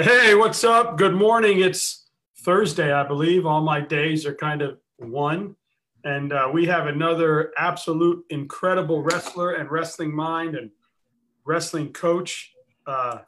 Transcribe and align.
Hey, 0.00 0.36
what's 0.36 0.62
up? 0.62 0.96
Good 0.96 1.14
morning. 1.14 1.58
It's 1.58 2.06
Thursday, 2.44 2.92
I 2.92 3.02
believe. 3.02 3.46
All 3.46 3.62
my 3.62 3.80
days 3.80 4.26
are 4.26 4.34
kind 4.34 4.62
of 4.62 4.78
one. 4.98 5.56
And 6.04 6.32
uh, 6.32 6.48
we 6.52 6.66
have 6.66 6.86
another 6.86 7.52
absolute 7.58 8.24
incredible 8.30 9.02
wrestler 9.02 9.54
and 9.54 9.68
wrestling 9.68 10.14
mind 10.14 10.54
and 10.54 10.70
wrestling 11.44 11.92
coach 11.92 12.54
uh, 12.86 13.22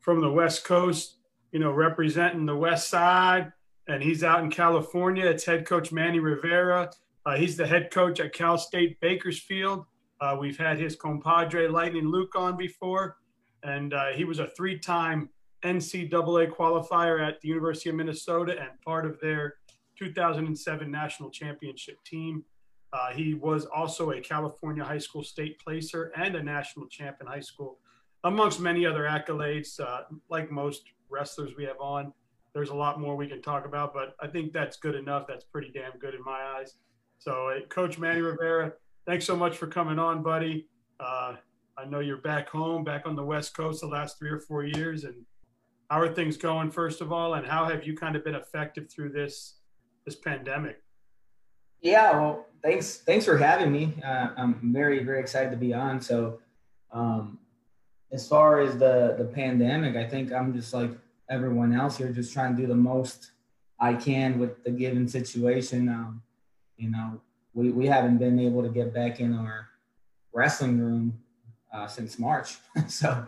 from 0.00 0.22
the 0.22 0.30
West 0.30 0.64
Coast, 0.64 1.18
you 1.52 1.58
know, 1.58 1.72
representing 1.72 2.46
the 2.46 2.56
West 2.56 2.88
Side. 2.88 3.52
And 3.86 4.02
he's 4.02 4.24
out 4.24 4.42
in 4.42 4.50
California. 4.50 5.26
It's 5.26 5.44
head 5.44 5.66
coach 5.66 5.92
Manny 5.92 6.20
Rivera. 6.20 6.90
Uh, 7.26 7.36
he's 7.36 7.58
the 7.58 7.66
head 7.66 7.90
coach 7.90 8.18
at 8.18 8.32
Cal 8.32 8.56
State 8.56 8.98
Bakersfield. 9.00 9.84
Uh, 10.22 10.38
we've 10.40 10.56
had 10.56 10.78
his 10.78 10.96
compadre 10.96 11.68
Lightning 11.68 12.08
Luke 12.08 12.34
on 12.34 12.56
before, 12.56 13.18
and 13.62 13.92
uh, 13.92 14.06
he 14.14 14.24
was 14.24 14.38
a 14.38 14.46
three 14.56 14.78
time 14.78 15.28
NCAA 15.64 16.50
qualifier 16.50 17.26
at 17.26 17.40
the 17.40 17.48
University 17.48 17.90
of 17.90 17.96
Minnesota 17.96 18.52
and 18.60 18.70
part 18.84 19.06
of 19.06 19.18
their 19.20 19.54
2007 19.98 20.90
national 20.90 21.30
championship 21.30 21.96
team. 22.04 22.44
Uh, 22.92 23.10
he 23.12 23.34
was 23.34 23.66
also 23.66 24.12
a 24.12 24.20
California 24.20 24.84
high 24.84 24.98
school 24.98 25.24
state 25.24 25.58
placer 25.58 26.12
and 26.16 26.36
a 26.36 26.42
national 26.42 26.86
champ 26.86 27.16
in 27.20 27.26
high 27.26 27.40
school, 27.40 27.78
amongst 28.22 28.60
many 28.60 28.86
other 28.86 29.02
accolades. 29.02 29.80
Uh, 29.80 30.02
like 30.30 30.50
most 30.50 30.82
wrestlers 31.10 31.52
we 31.56 31.64
have 31.64 31.80
on, 31.80 32.12
there's 32.54 32.70
a 32.70 32.74
lot 32.74 33.00
more 33.00 33.16
we 33.16 33.26
can 33.26 33.42
talk 33.42 33.66
about, 33.66 33.92
but 33.92 34.14
I 34.20 34.28
think 34.28 34.52
that's 34.52 34.76
good 34.76 34.94
enough. 34.94 35.26
That's 35.26 35.44
pretty 35.44 35.72
damn 35.74 35.98
good 35.98 36.14
in 36.14 36.22
my 36.22 36.40
eyes. 36.56 36.74
So, 37.18 37.48
uh, 37.48 37.66
Coach 37.68 37.98
Manny 37.98 38.20
Rivera, 38.20 38.72
thanks 39.06 39.24
so 39.24 39.34
much 39.34 39.56
for 39.56 39.66
coming 39.66 39.98
on, 39.98 40.22
buddy. 40.22 40.68
Uh, 41.00 41.34
I 41.76 41.84
know 41.86 41.98
you're 41.98 42.18
back 42.18 42.48
home, 42.48 42.84
back 42.84 43.06
on 43.06 43.16
the 43.16 43.24
West 43.24 43.56
Coast 43.56 43.80
the 43.80 43.88
last 43.88 44.18
three 44.18 44.30
or 44.30 44.38
four 44.38 44.64
years, 44.64 45.02
and 45.02 45.16
how 45.90 46.00
are 46.00 46.12
things 46.12 46.36
going 46.36 46.70
first 46.70 47.00
of 47.00 47.12
all 47.12 47.34
and 47.34 47.46
how 47.46 47.66
have 47.66 47.86
you 47.86 47.96
kind 47.96 48.16
of 48.16 48.24
been 48.24 48.34
effective 48.34 48.90
through 48.90 49.10
this 49.10 49.56
this 50.04 50.16
pandemic? 50.16 50.82
Yeah 51.80 52.12
well 52.12 52.46
thanks 52.62 52.98
thanks 52.98 53.24
for 53.24 53.36
having 53.36 53.72
me. 53.72 53.94
Uh, 54.04 54.28
i'm 54.36 54.72
very 54.72 55.02
very 55.04 55.20
excited 55.20 55.50
to 55.50 55.56
be 55.56 55.72
on. 55.74 56.00
So 56.00 56.40
um, 56.92 57.38
as 58.12 58.28
far 58.28 58.60
as 58.60 58.78
the 58.78 59.14
the 59.18 59.24
pandemic 59.24 59.96
i 59.96 60.08
think 60.08 60.32
i'm 60.32 60.52
just 60.54 60.72
like 60.72 60.90
everyone 61.28 61.74
else 61.74 61.96
here 61.96 62.10
just 62.10 62.32
trying 62.32 62.54
to 62.54 62.62
do 62.62 62.68
the 62.68 62.74
most 62.74 63.32
i 63.80 63.94
can 63.94 64.38
with 64.38 64.62
the 64.64 64.70
given 64.70 65.08
situation. 65.08 65.88
Um, 65.88 66.22
you 66.76 66.90
know 66.90 67.20
we, 67.54 67.70
we 67.70 67.86
haven't 67.86 68.18
been 68.18 68.38
able 68.38 68.62
to 68.62 68.68
get 68.68 68.92
back 68.92 69.20
in 69.20 69.32
our 69.34 69.68
wrestling 70.32 70.78
room 70.78 71.18
uh, 71.72 71.86
since 71.86 72.18
march. 72.18 72.56
So 72.88 73.26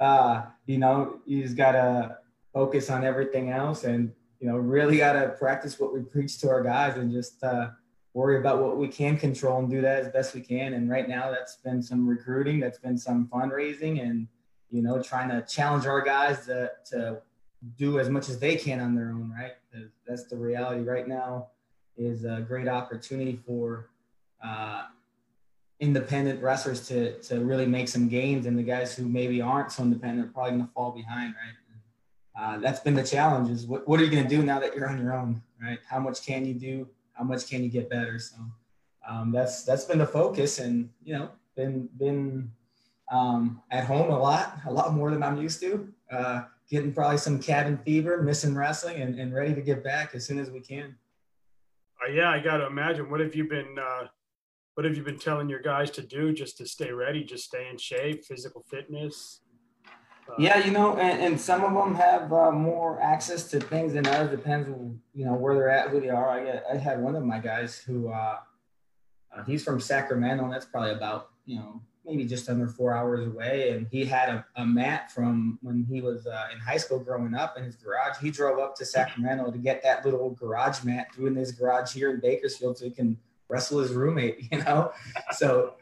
uh, 0.00 0.42
you 0.66 0.78
know, 0.78 1.20
you 1.26 1.42
just 1.42 1.56
gotta 1.56 2.18
focus 2.52 2.90
on 2.90 3.04
everything 3.04 3.50
else 3.50 3.84
and, 3.84 4.12
you 4.40 4.48
know, 4.48 4.56
really 4.56 4.96
gotta 4.96 5.28
practice 5.38 5.78
what 5.78 5.92
we 5.92 6.00
preach 6.00 6.38
to 6.38 6.48
our 6.48 6.62
guys 6.62 6.96
and 6.96 7.12
just 7.12 7.42
uh, 7.44 7.68
worry 8.14 8.38
about 8.38 8.60
what 8.62 8.76
we 8.78 8.88
can 8.88 9.16
control 9.16 9.58
and 9.58 9.70
do 9.70 9.80
that 9.80 10.04
as 10.04 10.08
best 10.12 10.34
we 10.34 10.40
can. 10.40 10.72
And 10.74 10.90
right 10.90 11.08
now 11.08 11.30
that's 11.30 11.56
been 11.56 11.82
some 11.82 12.08
recruiting, 12.08 12.58
that's 12.58 12.78
been 12.78 12.98
some 12.98 13.28
fundraising 13.28 14.02
and, 14.02 14.26
you 14.70 14.82
know, 14.82 15.02
trying 15.02 15.28
to 15.28 15.42
challenge 15.42 15.86
our 15.86 16.00
guys 16.00 16.46
to, 16.46 16.70
to 16.86 17.20
do 17.76 17.98
as 17.98 18.08
much 18.08 18.28
as 18.28 18.38
they 18.38 18.56
can 18.56 18.80
on 18.80 18.94
their 18.94 19.10
own, 19.10 19.32
right? 19.38 19.52
That's 20.06 20.24
the 20.24 20.36
reality 20.36 20.82
right 20.82 21.06
now 21.06 21.48
is 21.96 22.24
a 22.24 22.40
great 22.40 22.68
opportunity 22.68 23.38
for 23.46 23.90
uh, 24.42 24.84
independent 25.80 26.42
wrestlers 26.42 26.86
to 26.88 27.18
to 27.22 27.40
really 27.40 27.66
make 27.66 27.88
some 27.88 28.08
gains, 28.08 28.46
and 28.46 28.56
the 28.56 28.62
guys 28.62 28.94
who 28.94 29.08
maybe 29.08 29.40
aren't 29.40 29.72
so 29.72 29.82
independent 29.82 30.28
are 30.28 30.32
probably 30.32 30.52
going 30.52 30.66
to 30.66 30.72
fall 30.72 30.92
behind, 30.92 31.34
right? 31.34 31.54
Uh, 32.38 32.58
that's 32.58 32.80
been 32.80 32.94
the 32.94 33.02
challenge. 33.02 33.50
Is 33.50 33.66
what, 33.66 33.86
what 33.88 34.00
are 34.00 34.04
you 34.04 34.10
going 34.10 34.22
to 34.22 34.28
do 34.28 34.42
now 34.42 34.60
that 34.60 34.74
you're 34.74 34.88
on 34.88 35.02
your 35.02 35.14
own, 35.14 35.42
right? 35.60 35.78
How 35.88 35.98
much 35.98 36.24
can 36.24 36.46
you 36.46 36.54
do? 36.54 36.88
How 37.12 37.24
much 37.24 37.48
can 37.48 37.62
you 37.62 37.68
get 37.68 37.90
better? 37.90 38.18
So 38.18 38.36
um, 39.08 39.32
that's 39.32 39.64
that's 39.64 39.84
been 39.84 39.98
the 39.98 40.06
focus, 40.06 40.58
and 40.58 40.90
you 41.02 41.14
know, 41.18 41.30
been 41.56 41.88
been 41.98 42.50
um, 43.10 43.60
at 43.70 43.84
home 43.84 44.10
a 44.10 44.18
lot, 44.18 44.58
a 44.66 44.72
lot 44.72 44.94
more 44.94 45.10
than 45.10 45.22
I'm 45.22 45.40
used 45.40 45.60
to. 45.60 45.92
Uh, 46.10 46.42
getting 46.70 46.92
probably 46.92 47.18
some 47.18 47.40
cabin 47.40 47.76
fever, 47.78 48.22
missing 48.22 48.54
wrestling, 48.54 49.02
and, 49.02 49.18
and 49.18 49.34
ready 49.34 49.54
to 49.54 49.60
get 49.60 49.82
back 49.82 50.14
as 50.14 50.24
soon 50.24 50.38
as 50.38 50.50
we 50.50 50.60
can. 50.60 50.94
Uh, 52.00 52.12
yeah, 52.12 52.30
I 52.30 52.38
got 52.38 52.58
to 52.58 52.66
imagine. 52.66 53.10
What 53.10 53.20
have 53.20 53.34
you 53.34 53.44
been? 53.44 53.76
Uh 53.78 54.06
what 54.74 54.84
have 54.84 54.96
you 54.96 55.02
been 55.02 55.18
telling 55.18 55.48
your 55.48 55.60
guys 55.60 55.90
to 55.92 56.02
do 56.02 56.32
just 56.32 56.56
to 56.58 56.66
stay 56.66 56.92
ready, 56.92 57.24
just 57.24 57.44
stay 57.44 57.68
in 57.68 57.76
shape, 57.76 58.24
physical 58.24 58.64
fitness? 58.70 59.40
Uh, 60.28 60.34
yeah, 60.38 60.64
you 60.64 60.70
know, 60.70 60.96
and, 60.96 61.20
and, 61.20 61.40
some 61.40 61.64
of 61.64 61.74
them 61.74 61.94
have 61.94 62.32
uh, 62.32 62.52
more 62.52 63.00
access 63.02 63.50
to 63.50 63.58
things 63.58 63.94
than 63.94 64.06
others. 64.06 64.30
Depends, 64.30 64.68
on, 64.68 65.00
you 65.12 65.24
know, 65.24 65.34
where 65.34 65.54
they're 65.54 65.70
at, 65.70 65.90
who 65.90 66.00
they 66.00 66.10
are. 66.10 66.30
I, 66.30 66.60
I 66.72 66.76
had 66.76 67.02
one 67.02 67.16
of 67.16 67.24
my 67.24 67.40
guys 67.40 67.78
who 67.78 68.08
uh, 68.08 68.38
uh, 69.36 69.44
he's 69.44 69.64
from 69.64 69.80
Sacramento, 69.80 70.44
and 70.44 70.52
that's 70.52 70.66
probably 70.66 70.92
about 70.92 71.30
you 71.46 71.56
know 71.56 71.82
maybe 72.04 72.24
just 72.24 72.48
under 72.48 72.68
four 72.68 72.94
hours 72.94 73.26
away. 73.26 73.70
And 73.70 73.88
he 73.90 74.04
had 74.04 74.28
a, 74.28 74.46
a 74.56 74.64
mat 74.64 75.10
from 75.10 75.58
when 75.62 75.84
he 75.84 76.00
was 76.00 76.26
uh, 76.26 76.46
in 76.52 76.60
high 76.60 76.76
school 76.76 77.00
growing 77.00 77.34
up 77.34 77.58
in 77.58 77.64
his 77.64 77.74
garage. 77.74 78.18
He 78.20 78.30
drove 78.30 78.60
up 78.60 78.76
to 78.76 78.84
Sacramento 78.84 79.50
to 79.50 79.58
get 79.58 79.82
that 79.82 80.04
little 80.04 80.30
garage 80.30 80.84
mat 80.84 81.08
doing 81.16 81.34
his 81.34 81.50
garage 81.50 81.92
here 81.92 82.10
in 82.10 82.20
Bakersfield 82.20 82.78
so 82.78 82.84
he 82.84 82.92
can– 82.92 83.18
wrestle 83.50 83.80
his 83.80 83.92
roommate, 83.92 84.48
you 84.52 84.58
know? 84.58 84.92
so, 85.32 85.74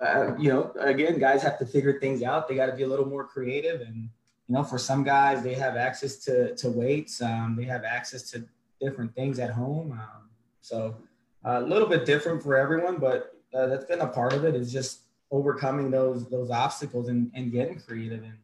uh, 0.00 0.34
you 0.38 0.52
know, 0.52 0.72
again, 0.80 1.18
guys 1.18 1.42
have 1.42 1.58
to 1.58 1.66
figure 1.66 1.98
things 2.00 2.22
out. 2.22 2.48
They 2.48 2.56
got 2.56 2.66
to 2.66 2.72
be 2.72 2.82
a 2.82 2.88
little 2.88 3.06
more 3.06 3.24
creative. 3.24 3.80
And, 3.80 4.08
you 4.48 4.54
know, 4.54 4.64
for 4.64 4.78
some 4.78 5.04
guys, 5.04 5.42
they 5.42 5.54
have 5.54 5.76
access 5.76 6.16
to, 6.24 6.54
to 6.56 6.68
weights, 6.68 7.22
um, 7.22 7.54
they 7.56 7.64
have 7.64 7.84
access 7.84 8.30
to 8.32 8.44
different 8.80 9.14
things 9.14 9.38
at 9.38 9.50
home. 9.50 9.92
Um, 9.92 10.28
so, 10.60 10.96
a 11.44 11.60
little 11.60 11.88
bit 11.88 12.06
different 12.06 12.42
for 12.42 12.56
everyone, 12.56 12.96
but 12.96 13.36
uh, 13.54 13.66
that's 13.66 13.84
been 13.84 14.00
a 14.00 14.06
part 14.06 14.32
of 14.32 14.44
it 14.44 14.54
is 14.54 14.72
just 14.72 15.00
overcoming 15.30 15.90
those 15.90 16.28
those 16.30 16.50
obstacles 16.50 17.08
and, 17.08 17.30
and 17.34 17.52
getting 17.52 17.78
creative. 17.78 18.22
And, 18.22 18.38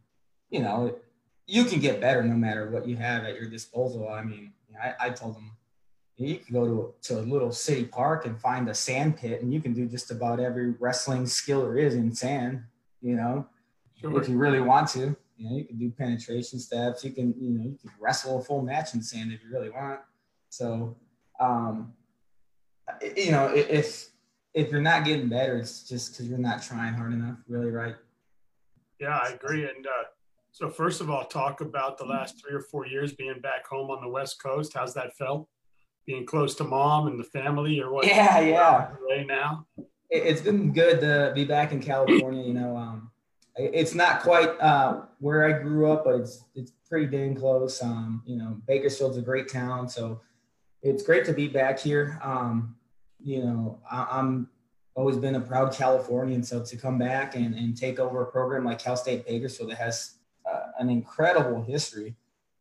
you 0.50 0.60
know, 0.60 0.97
you 1.47 1.64
can 1.64 1.81
get 1.81 2.00
better 2.00 2.22
no 2.22 2.34
matter 2.34 2.70
what 2.70 2.87
you 2.87 2.97
have 2.97 3.25
at 3.25 3.34
your 3.34 3.48
disposal. 3.48 4.08
I 4.08 4.22
mean, 4.22 4.52
I, 4.81 4.94
I 5.00 5.10
told 5.10 5.37
them 5.37 5.52
you 6.26 6.38
can 6.38 6.54
go 6.54 6.66
to 6.66 6.82
a, 6.82 7.03
to 7.03 7.20
a 7.20 7.22
little 7.22 7.53
city 7.53 7.84
park 7.84 8.26
and 8.26 8.41
find 8.41 8.69
a 8.69 8.75
sand 8.75 9.16
pit 9.16 9.42
and 9.42 9.53
you 9.53 9.60
can 9.60 9.72
do 9.72 9.86
just 9.86 10.10
about 10.10 10.41
every 10.41 10.70
wrestling 10.78 11.26
skill 11.26 11.62
there 11.62 11.76
is 11.76 11.94
in 11.94 12.12
sand 12.14 12.62
you 13.00 13.16
know 13.16 13.47
sure. 14.00 14.20
if 14.20 14.28
you 14.28 14.36
really 14.36 14.60
want 14.60 14.88
to. 14.91 15.16
You 15.36 15.48
know 15.48 15.56
you 15.56 15.64
can 15.64 15.78
do 15.78 15.91
penetration 15.91 16.58
steps. 16.58 17.04
You 17.04 17.12
can 17.12 17.34
you 17.41 17.50
know 17.50 17.64
you 17.64 17.78
can 17.81 17.91
wrestle 17.98 18.38
a 18.38 18.42
full 18.42 18.62
match 18.62 18.94
in 18.94 19.03
sand 19.03 19.32
if 19.32 19.42
you 19.42 19.50
really 19.50 19.70
want. 19.70 20.00
So 20.50 20.97
um 21.38 21.92
you 23.16 23.31
know 23.31 23.47
if 23.54 24.10
if 24.52 24.70
you're 24.70 24.81
not 24.81 25.04
getting 25.04 25.28
better 25.28 25.56
it's 25.56 25.88
just 25.88 26.12
because 26.12 26.28
you're 26.28 26.38
not 26.38 26.60
trying 26.60 26.94
hard 26.94 27.12
enough 27.12 27.38
really 27.48 27.70
right? 27.70 27.97
Yeah 28.98 29.19
i 29.22 29.31
agree. 29.31 29.64
And 29.64 29.87
uh 29.87 30.04
so 30.52 30.69
first 30.69 31.00
of 31.00 31.08
all 31.08 31.25
talk 31.25 31.60
about 31.60 31.97
the 31.97 32.04
last 32.04 32.42
three 32.42 32.54
or 32.54 32.60
four 32.60 32.87
years 32.87 33.12
being 33.12 33.41
back 33.41 33.66
home 33.66 33.91
on 33.91 34.02
the 34.02 34.08
west 34.08 34.42
coast. 34.42 34.72
How's 34.75 34.92
that 34.94 35.16
felt 35.16 35.48
being 36.06 36.27
close 36.27 36.55
to 36.56 36.65
mom 36.65 37.06
and 37.06 37.19
the 37.19 37.25
family 37.25 37.81
or 37.81 37.93
what? 37.93 38.06
Yeah, 38.06 38.41
yeah. 38.41 38.91
Right 39.09 39.27
now, 39.27 39.66
it's 40.09 40.41
been 40.41 40.72
good 40.72 41.00
to 41.00 41.33
be 41.34 41.44
back 41.44 41.72
in 41.72 41.81
California. 41.81 42.43
You 42.43 42.55
know, 42.55 42.77
um, 42.77 43.11
it's 43.56 43.94
not 43.94 44.22
quite 44.22 44.49
uh, 44.61 45.03
where 45.19 45.44
I 45.44 45.61
grew 45.61 45.91
up, 45.91 46.05
but 46.05 46.16
it's 46.16 46.44
it's 46.55 46.72
pretty 46.88 47.06
dang 47.06 47.34
close. 47.34 47.83
Um, 47.83 48.22
you 48.27 48.37
know, 48.37 48.61
Bakersfield's 48.66 49.16
a 49.16 49.22
great 49.22 49.49
town, 49.49 49.88
so 49.88 50.21
it's 50.83 51.03
great 51.03 51.25
to 51.27 51.33
be 51.33 51.49
back 51.49 51.78
here. 51.78 52.19
Um, 52.22 52.77
you 53.22 53.44
know, 53.44 53.81
I, 53.91 54.19
am 54.19 54.49
always 54.94 55.17
been 55.17 55.34
a 55.34 55.41
proud 55.41 55.72
Californian, 55.72 56.43
so 56.43 56.62
to 56.62 56.77
come 56.77 56.99
back 56.99 57.37
and, 57.37 57.55
and 57.55 57.77
take 57.77 57.99
over 57.99 58.22
a 58.22 58.27
program 58.27 58.65
like 58.65 58.78
Cal 58.78 58.97
State 58.97 59.27
Bakersfield 59.27 59.71
that 59.71 59.78
has 59.78 60.15
uh, 60.50 60.69
an 60.78 60.88
incredible 60.88 61.62
history 61.62 62.17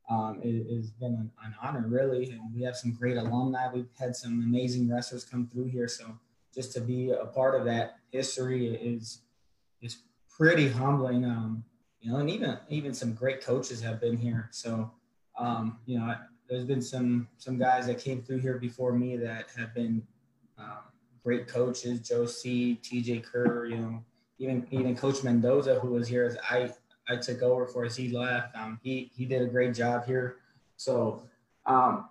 um, 0.09 0.39
it, 0.43 0.75
has 0.75 0.89
been 0.91 1.13
an, 1.13 1.31
an, 1.45 1.55
honor, 1.61 1.85
really. 1.87 2.31
And 2.31 2.41
we 2.53 2.63
have 2.63 2.75
some 2.75 2.93
great 2.93 3.17
alumni. 3.17 3.71
We've 3.71 3.87
had 3.97 4.15
some 4.15 4.41
amazing 4.43 4.89
wrestlers 4.89 5.23
come 5.23 5.47
through 5.47 5.65
here. 5.65 5.87
So 5.87 6.17
just 6.53 6.73
to 6.73 6.81
be 6.81 7.11
a 7.11 7.25
part 7.25 7.55
of 7.55 7.65
that 7.65 7.99
history 8.11 8.67
is 8.75 9.21
is 9.81 9.97
pretty 10.29 10.67
humbling. 10.67 11.25
Um, 11.25 11.63
you 12.01 12.11
know, 12.11 12.17
and 12.17 12.29
even 12.29 12.57
even 12.69 12.93
some 12.93 13.13
great 13.13 13.41
coaches 13.41 13.81
have 13.81 14.01
been 14.01 14.17
here. 14.17 14.49
So 14.51 14.91
um, 15.37 15.77
you 15.85 15.99
know, 15.99 16.15
there's 16.49 16.65
been 16.65 16.81
some 16.81 17.27
some 17.37 17.59
guys 17.59 17.85
that 17.87 17.99
came 17.99 18.21
through 18.21 18.39
here 18.39 18.57
before 18.57 18.93
me 18.93 19.15
that 19.17 19.47
have 19.55 19.73
been 19.75 20.01
um, 20.57 20.79
great 21.23 21.47
coaches. 21.47 21.99
Joe 21.99 22.25
Seay, 22.25 22.75
T.J. 22.81 23.19
Kerr, 23.19 23.65
you 23.67 23.77
know, 23.77 24.03
even 24.39 24.65
even 24.71 24.95
Coach 24.95 25.23
Mendoza, 25.23 25.79
who 25.79 25.89
was 25.89 26.07
here 26.07 26.23
as 26.23 26.37
I 26.49 26.71
I 27.09 27.15
took 27.15 27.41
over 27.41 27.65
for 27.65 27.85
as 27.85 27.95
he 27.95 28.09
left. 28.09 28.55
Um, 28.55 28.79
he 28.83 29.11
he 29.15 29.25
did 29.25 29.41
a 29.41 29.47
great 29.47 29.73
job 29.73 30.05
here. 30.05 30.37
So 30.77 31.23
um, 31.65 32.09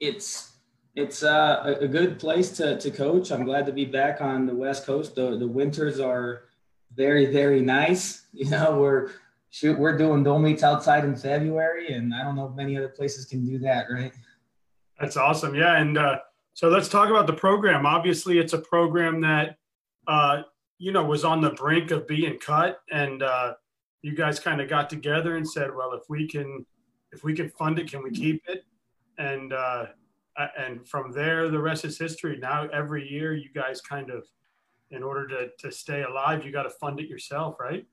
it's 0.00 0.52
it's 0.96 1.22
uh, 1.22 1.76
a 1.80 1.86
good 1.86 2.18
place 2.18 2.50
to, 2.52 2.78
to 2.78 2.90
coach. 2.90 3.30
I'm 3.30 3.44
glad 3.44 3.64
to 3.66 3.72
be 3.72 3.84
back 3.84 4.20
on 4.20 4.46
the 4.46 4.54
West 4.54 4.86
Coast. 4.86 5.14
The 5.14 5.36
the 5.36 5.46
winters 5.46 6.00
are 6.00 6.44
very 6.94 7.26
very 7.26 7.60
nice. 7.60 8.26
You 8.32 8.48
know 8.48 8.78
we're 8.78 9.10
shoot, 9.50 9.76
we're 9.76 9.98
doing 9.98 10.22
meets 10.42 10.62
outside 10.62 11.04
in 11.04 11.16
February, 11.16 11.92
and 11.92 12.14
I 12.14 12.22
don't 12.22 12.36
know 12.36 12.46
if 12.46 12.54
many 12.54 12.76
other 12.76 12.88
places 12.88 13.26
can 13.26 13.44
do 13.44 13.58
that, 13.58 13.86
right? 13.90 14.12
That's 15.00 15.16
awesome. 15.16 15.54
Yeah, 15.54 15.78
and 15.78 15.98
uh, 15.98 16.18
so 16.54 16.68
let's 16.68 16.88
talk 16.88 17.10
about 17.10 17.26
the 17.26 17.32
program. 17.32 17.86
Obviously, 17.86 18.38
it's 18.38 18.52
a 18.52 18.58
program 18.58 19.20
that 19.22 19.56
uh, 20.06 20.42
you 20.78 20.92
know 20.92 21.04
was 21.04 21.24
on 21.24 21.40
the 21.40 21.50
brink 21.50 21.90
of 21.90 22.06
being 22.06 22.38
cut, 22.38 22.80
and 22.90 23.22
uh, 23.22 23.54
you 24.02 24.14
guys 24.14 24.40
kind 24.40 24.60
of 24.60 24.68
got 24.68 24.90
together 24.90 25.36
and 25.36 25.48
said, 25.48 25.74
"Well, 25.74 25.92
if 25.92 26.02
we 26.08 26.26
can, 26.26 26.64
if 27.12 27.24
we 27.24 27.34
can 27.34 27.50
fund 27.50 27.78
it, 27.78 27.90
can 27.90 28.02
we 28.02 28.10
keep 28.10 28.42
it?" 28.48 28.64
And 29.18 29.52
uh, 29.52 29.86
and 30.58 30.86
from 30.88 31.12
there, 31.12 31.48
the 31.48 31.58
rest 31.58 31.84
is 31.84 31.98
history. 31.98 32.38
Now, 32.38 32.68
every 32.68 33.08
year, 33.08 33.34
you 33.34 33.50
guys 33.54 33.80
kind 33.80 34.10
of, 34.10 34.26
in 34.90 35.02
order 35.02 35.26
to 35.28 35.48
to 35.58 35.72
stay 35.72 36.02
alive, 36.02 36.44
you 36.44 36.52
got 36.52 36.64
to 36.64 36.70
fund 36.70 37.00
it 37.00 37.08
yourself, 37.08 37.56
right? 37.60 37.86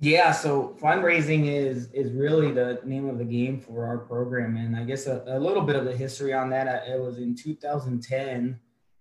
Yeah, 0.00 0.32
so 0.32 0.76
fundraising 0.82 1.46
is 1.46 1.88
is 1.92 2.12
really 2.12 2.50
the 2.50 2.80
name 2.84 3.08
of 3.08 3.18
the 3.18 3.24
game 3.24 3.60
for 3.60 3.86
our 3.86 3.98
program, 3.98 4.56
and 4.56 4.76
I 4.76 4.82
guess 4.82 5.06
a, 5.06 5.22
a 5.28 5.38
little 5.38 5.62
bit 5.62 5.76
of 5.76 5.84
the 5.84 5.96
history 5.96 6.34
on 6.34 6.50
that. 6.50 6.88
It 6.88 7.00
was 7.00 7.18
in 7.18 7.36
2010 7.36 8.58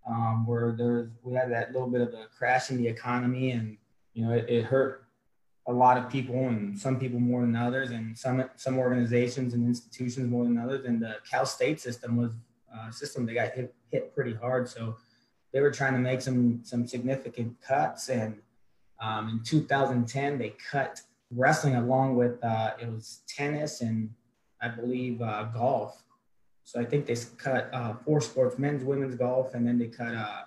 um, 0.08 0.46
where 0.46 0.74
there's 0.78 1.10
we 1.24 1.34
had 1.34 1.52
that 1.52 1.74
little 1.74 1.90
bit 1.90 2.02
of 2.02 2.10
a 2.10 2.28
crash 2.38 2.70
in 2.70 2.78
the 2.78 2.88
economy, 2.88 3.52
and 3.52 3.78
you 4.14 4.26
know 4.26 4.32
it, 4.32 4.46
it, 4.48 4.66
hurt 4.66 5.06
a 5.72 5.78
lot 5.86 5.98
of 5.98 6.10
people, 6.10 6.36
and 6.48 6.78
some 6.78 7.00
people 7.00 7.20
more 7.20 7.42
than 7.42 7.56
others, 7.56 7.92
and 7.92 8.18
some 8.18 8.44
some 8.56 8.78
organizations 8.78 9.54
and 9.54 9.66
institutions 9.66 10.30
more 10.30 10.44
than 10.44 10.58
others. 10.58 10.86
And 10.86 11.02
the 11.02 11.16
Cal 11.30 11.46
State 11.46 11.80
system 11.80 12.18
was 12.18 12.32
a 12.90 12.92
system 12.92 13.26
that 13.26 13.34
got 13.34 13.52
hit, 13.52 13.74
hit 13.92 14.14
pretty 14.14 14.34
hard, 14.34 14.70
so 14.70 14.96
they 15.52 15.62
were 15.62 15.72
trying 15.72 15.94
to 15.94 16.00
make 16.00 16.22
some 16.22 16.62
some 16.64 16.88
significant 16.88 17.60
cuts 17.62 18.10
and 18.10 18.42
um, 19.02 19.30
in 19.30 19.44
2010, 19.44 20.38
they 20.38 20.54
cut 20.72 21.02
wrestling 21.36 21.76
along 21.76 22.16
with 22.16 22.42
uh, 22.44 22.72
it 22.80 22.88
was 22.88 23.22
tennis 23.28 23.82
and 23.82 24.12
I 24.62 24.68
believe 24.68 25.22
uh, 25.22 25.44
golf. 25.46 26.04
So 26.64 26.80
I 26.80 26.86
think 26.86 27.08
they 27.08 27.18
cut 27.38 27.70
uh, 27.74 27.96
four 28.06 28.22
sports: 28.22 28.60
men's, 28.60 28.84
women's 28.84 29.16
golf, 29.16 29.56
and 29.56 29.68
then 29.68 29.80
they 29.80 29.88
cut 29.88 30.14
uh, 30.14 30.42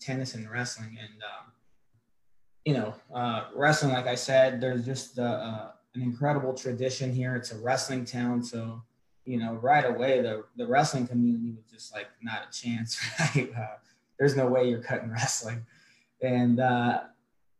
tennis 0.00 0.34
and 0.34 0.50
wrestling. 0.50 0.98
And 1.00 1.22
um, 1.22 1.49
you 2.64 2.74
know, 2.74 2.94
uh, 3.14 3.46
wrestling, 3.54 3.92
like 3.92 4.06
I 4.06 4.14
said, 4.14 4.60
there's 4.60 4.84
just 4.84 5.18
uh, 5.18 5.68
an 5.94 6.02
incredible 6.02 6.54
tradition 6.54 7.12
here. 7.12 7.36
It's 7.36 7.52
a 7.52 7.58
wrestling 7.58 8.04
town, 8.04 8.42
so 8.42 8.82
you 9.24 9.38
know, 9.38 9.54
right 9.54 9.84
away 9.84 10.20
the 10.20 10.44
the 10.56 10.66
wrestling 10.66 11.06
community 11.06 11.52
was 11.52 11.64
just 11.70 11.92
like 11.92 12.08
not 12.22 12.46
a 12.48 12.52
chance. 12.52 12.98
Right? 13.36 13.50
there's 14.18 14.36
no 14.36 14.46
way 14.46 14.68
you're 14.68 14.82
cutting 14.82 15.10
wrestling, 15.18 15.64
and 16.20 16.60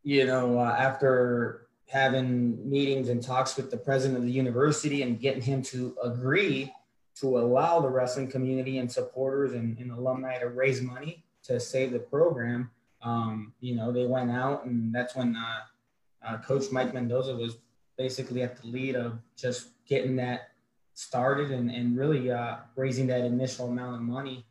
you 0.02 0.26
know, 0.26 0.58
uh, 0.58 0.76
after 0.78 1.66
having 1.88 2.68
meetings 2.68 3.08
and 3.08 3.22
talks 3.22 3.56
with 3.56 3.70
the 3.70 3.76
president 3.76 4.18
of 4.18 4.24
the 4.24 4.30
university 4.30 5.02
and 5.02 5.20
getting 5.20 5.42
him 5.42 5.60
to 5.60 5.96
agree 6.02 6.72
to 7.16 7.38
allow 7.38 7.80
the 7.80 7.88
wrestling 7.88 8.28
community 8.28 8.78
and 8.78 8.90
supporters 8.90 9.52
and, 9.52 9.76
and 9.78 9.90
alumni 9.90 10.38
to 10.38 10.48
raise 10.48 10.80
money 10.80 11.24
to 11.42 11.58
save 11.58 11.92
the 11.92 11.98
program, 11.98 12.70
um, 13.02 13.52
you 13.60 13.74
know, 13.74 13.92
they 13.92 14.06
went 14.06 14.30
out 14.30 14.64
and 14.64 14.94
that's 14.94 15.14
when 15.14 15.36
uh, 15.36 16.26
uh, 16.26 16.38
Coach 16.38 16.64
Mike 16.70 16.92
Mendoza 16.92 17.34
was 17.34 17.56
basically 17.96 18.42
at 18.42 18.60
the 18.60 18.66
lead 18.68 18.96
of 18.96 19.18
just 19.36 19.68
getting 19.86 20.16
that 20.16 20.50
started 20.94 21.50
and, 21.50 21.70
and 21.70 21.96
really 21.96 22.30
uh, 22.30 22.56
raising 22.76 23.06
that 23.06 23.24
initial 23.24 23.68
amount 23.68 23.96
of 23.96 24.02
money. 24.02 24.46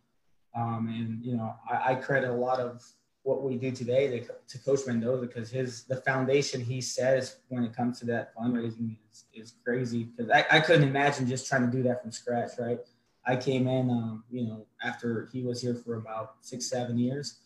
Um, 0.55 0.87
and, 0.87 1.23
you 1.23 1.37
know, 1.37 1.55
I, 1.69 1.91
I 1.91 1.95
credit 1.95 2.29
a 2.29 2.33
lot 2.33 2.59
of 2.59 2.83
what 3.23 3.43
we 3.43 3.55
do 3.55 3.71
today 3.71 4.19
to, 4.19 4.25
to 4.47 4.63
Coach 4.63 4.79
Mendoza 4.87 5.27
because 5.27 5.51
his 5.51 5.83
the 5.83 5.97
foundation 5.97 6.61
he 6.61 6.81
says 6.81 7.37
when 7.49 7.63
it 7.63 7.73
comes 7.75 7.99
to 7.99 8.05
that 8.05 8.35
fundraising 8.35 8.95
is, 9.11 9.25
is 9.33 9.53
crazy 9.63 10.05
because 10.05 10.31
I, 10.31 10.45
I 10.49 10.59
couldn't 10.59 10.87
imagine 10.87 11.27
just 11.27 11.47
trying 11.47 11.69
to 11.69 11.71
do 11.77 11.83
that 11.83 12.01
from 12.01 12.11
scratch, 12.11 12.51
right? 12.57 12.79
I 13.25 13.35
came 13.35 13.67
in, 13.67 13.91
um, 13.91 14.23
you 14.31 14.45
know, 14.45 14.65
after 14.83 15.29
he 15.31 15.43
was 15.43 15.61
here 15.61 15.75
for 15.75 15.95
about 15.95 16.35
six, 16.41 16.65
seven 16.67 16.97
years, 16.97 17.39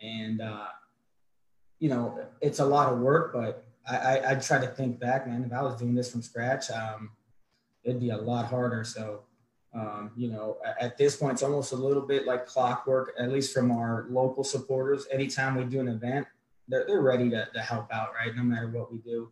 and 0.00 0.40
uh, 0.40 0.66
you 1.78 1.88
know, 1.88 2.18
it's 2.40 2.58
a 2.58 2.64
lot 2.64 2.92
of 2.92 2.98
work, 2.98 3.32
but 3.32 3.64
I, 3.88 3.96
I, 3.96 4.30
I 4.30 4.34
try 4.34 4.60
to 4.60 4.66
think 4.66 4.98
back, 4.98 5.26
man. 5.26 5.44
If 5.44 5.52
I 5.52 5.62
was 5.62 5.76
doing 5.76 5.94
this 5.94 6.10
from 6.10 6.22
scratch, 6.22 6.70
um, 6.70 7.10
it'd 7.84 8.00
be 8.00 8.10
a 8.10 8.16
lot 8.16 8.46
harder. 8.46 8.84
So 8.84 9.22
um, 9.74 10.10
you 10.16 10.30
know, 10.30 10.56
at 10.80 10.96
this 10.96 11.16
point, 11.16 11.34
it's 11.34 11.42
almost 11.42 11.72
a 11.72 11.76
little 11.76 12.02
bit 12.02 12.26
like 12.26 12.46
clockwork, 12.46 13.12
at 13.18 13.30
least 13.30 13.52
from 13.52 13.70
our 13.70 14.06
local 14.08 14.42
supporters. 14.42 15.06
Anytime 15.12 15.56
we 15.56 15.64
do 15.64 15.80
an 15.80 15.88
event, 15.88 16.26
they're, 16.68 16.84
they're 16.86 17.02
ready 17.02 17.28
to, 17.30 17.48
to 17.52 17.60
help 17.60 17.92
out, 17.92 18.10
right? 18.14 18.34
No 18.34 18.42
matter 18.42 18.68
what 18.68 18.90
we 18.90 18.98
do. 18.98 19.30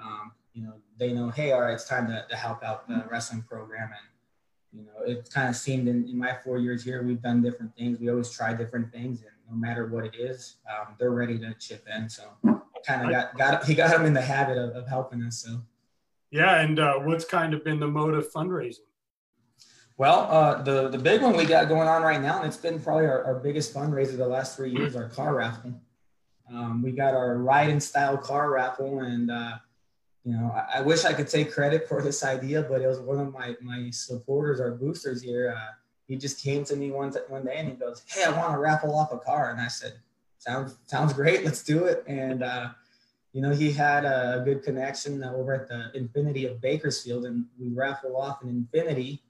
Um, 0.00 0.32
you 0.52 0.62
know, 0.62 0.74
they 0.98 1.12
know, 1.12 1.30
hey, 1.30 1.52
all 1.52 1.62
right, 1.62 1.74
it's 1.74 1.88
time 1.88 2.06
to, 2.08 2.24
to 2.28 2.36
help 2.36 2.62
out 2.62 2.86
the 2.88 3.04
wrestling 3.10 3.42
program. 3.42 3.84
And, 3.84 4.08
you 4.72 4.82
know, 4.82 5.04
it 5.06 5.30
kind 5.32 5.48
of 5.48 5.56
seemed 5.56 5.88
in, 5.88 6.08
in 6.08 6.18
my 6.18 6.36
four 6.44 6.58
years 6.58 6.84
here, 6.84 7.02
we've 7.02 7.22
done 7.22 7.42
different 7.42 7.74
things. 7.76 7.98
We 7.98 8.10
always 8.10 8.30
try 8.30 8.54
different 8.54 8.92
things. 8.92 9.22
And 9.22 9.30
no 9.50 9.56
matter 9.56 9.86
what 9.86 10.04
it 10.04 10.14
is, 10.18 10.56
um, 10.70 10.94
they're 10.98 11.10
ready 11.10 11.38
to 11.38 11.54
chip 11.54 11.86
in. 11.94 12.08
So 12.08 12.24
kind 12.86 13.04
of 13.04 13.10
got, 13.10 13.36
got, 13.36 13.64
he 13.64 13.74
got 13.74 13.90
them 13.90 14.04
in 14.04 14.12
the 14.12 14.20
habit 14.20 14.58
of, 14.58 14.70
of 14.76 14.86
helping 14.86 15.22
us. 15.22 15.38
So. 15.38 15.60
Yeah. 16.30 16.60
And 16.60 16.78
uh, 16.78 16.98
what's 16.98 17.24
kind 17.24 17.54
of 17.54 17.64
been 17.64 17.80
the 17.80 17.88
mode 17.88 18.14
of 18.14 18.30
fundraising? 18.32 18.80
Well, 19.96 20.28
uh, 20.30 20.62
the 20.62 20.88
the 20.90 20.98
big 20.98 21.22
one 21.22 21.36
we 21.36 21.44
got 21.44 21.68
going 21.68 21.88
on 21.88 22.02
right 22.02 22.22
now, 22.22 22.38
and 22.38 22.46
it's 22.46 22.56
been 22.56 22.78
probably 22.78 23.06
our, 23.06 23.24
our 23.24 23.34
biggest 23.40 23.74
fundraiser 23.74 24.16
the 24.16 24.28
last 24.28 24.54
three 24.54 24.70
years, 24.70 24.94
our 24.94 25.08
car 25.08 25.34
raffle. 25.34 25.74
Um, 26.48 26.82
we 26.82 26.92
got 26.92 27.14
our 27.14 27.36
ride 27.36 27.68
and 27.68 27.82
style 27.82 28.16
car 28.16 28.48
raffle, 28.48 29.00
and 29.00 29.28
uh, 29.28 29.54
you 30.24 30.32
know, 30.32 30.52
I, 30.54 30.78
I, 30.78 30.82
wish 30.82 31.04
I 31.04 31.12
could 31.12 31.28
take 31.28 31.52
credit 31.52 31.88
for 31.88 32.02
this 32.02 32.24
idea, 32.24 32.62
but 32.62 32.82
it 32.82 32.86
was 32.86 33.00
one 33.00 33.18
of 33.18 33.32
my 33.32 33.56
my 33.62 33.90
supporters, 33.90 34.60
our 34.60 34.72
boosters 34.72 35.22
here. 35.22 35.54
Uh, 35.56 35.72
he 36.06 36.16
just 36.16 36.42
came 36.42 36.64
to 36.64 36.76
me 36.76 36.90
one 36.90 37.12
one 37.28 37.44
day 37.44 37.56
and 37.56 37.68
he 37.68 37.74
goes, 37.74 38.02
"Hey, 38.06 38.24
I 38.24 38.30
want 38.30 38.52
to 38.52 38.58
raffle 38.58 38.94
off 38.94 39.12
a 39.12 39.18
car," 39.18 39.50
and 39.50 39.60
I 39.60 39.68
said, 39.68 39.94
"Sounds 40.38 40.76
sounds 40.86 41.12
great, 41.12 41.44
let's 41.44 41.62
do 41.62 41.84
it." 41.84 42.04
And 42.06 42.42
uh, 42.42 42.70
you 43.32 43.42
know, 43.42 43.50
he 43.50 43.70
had 43.70 44.04
a 44.04 44.42
good 44.44 44.62
connection 44.62 45.22
over 45.22 45.54
at 45.54 45.68
the 45.68 45.98
Infiniti 45.98 46.50
of 46.50 46.60
Bakersfield, 46.60 47.24
and 47.24 47.44
we 47.58 47.68
raffle 47.68 48.16
off 48.16 48.42
an 48.42 48.68
Infiniti. 48.72 49.20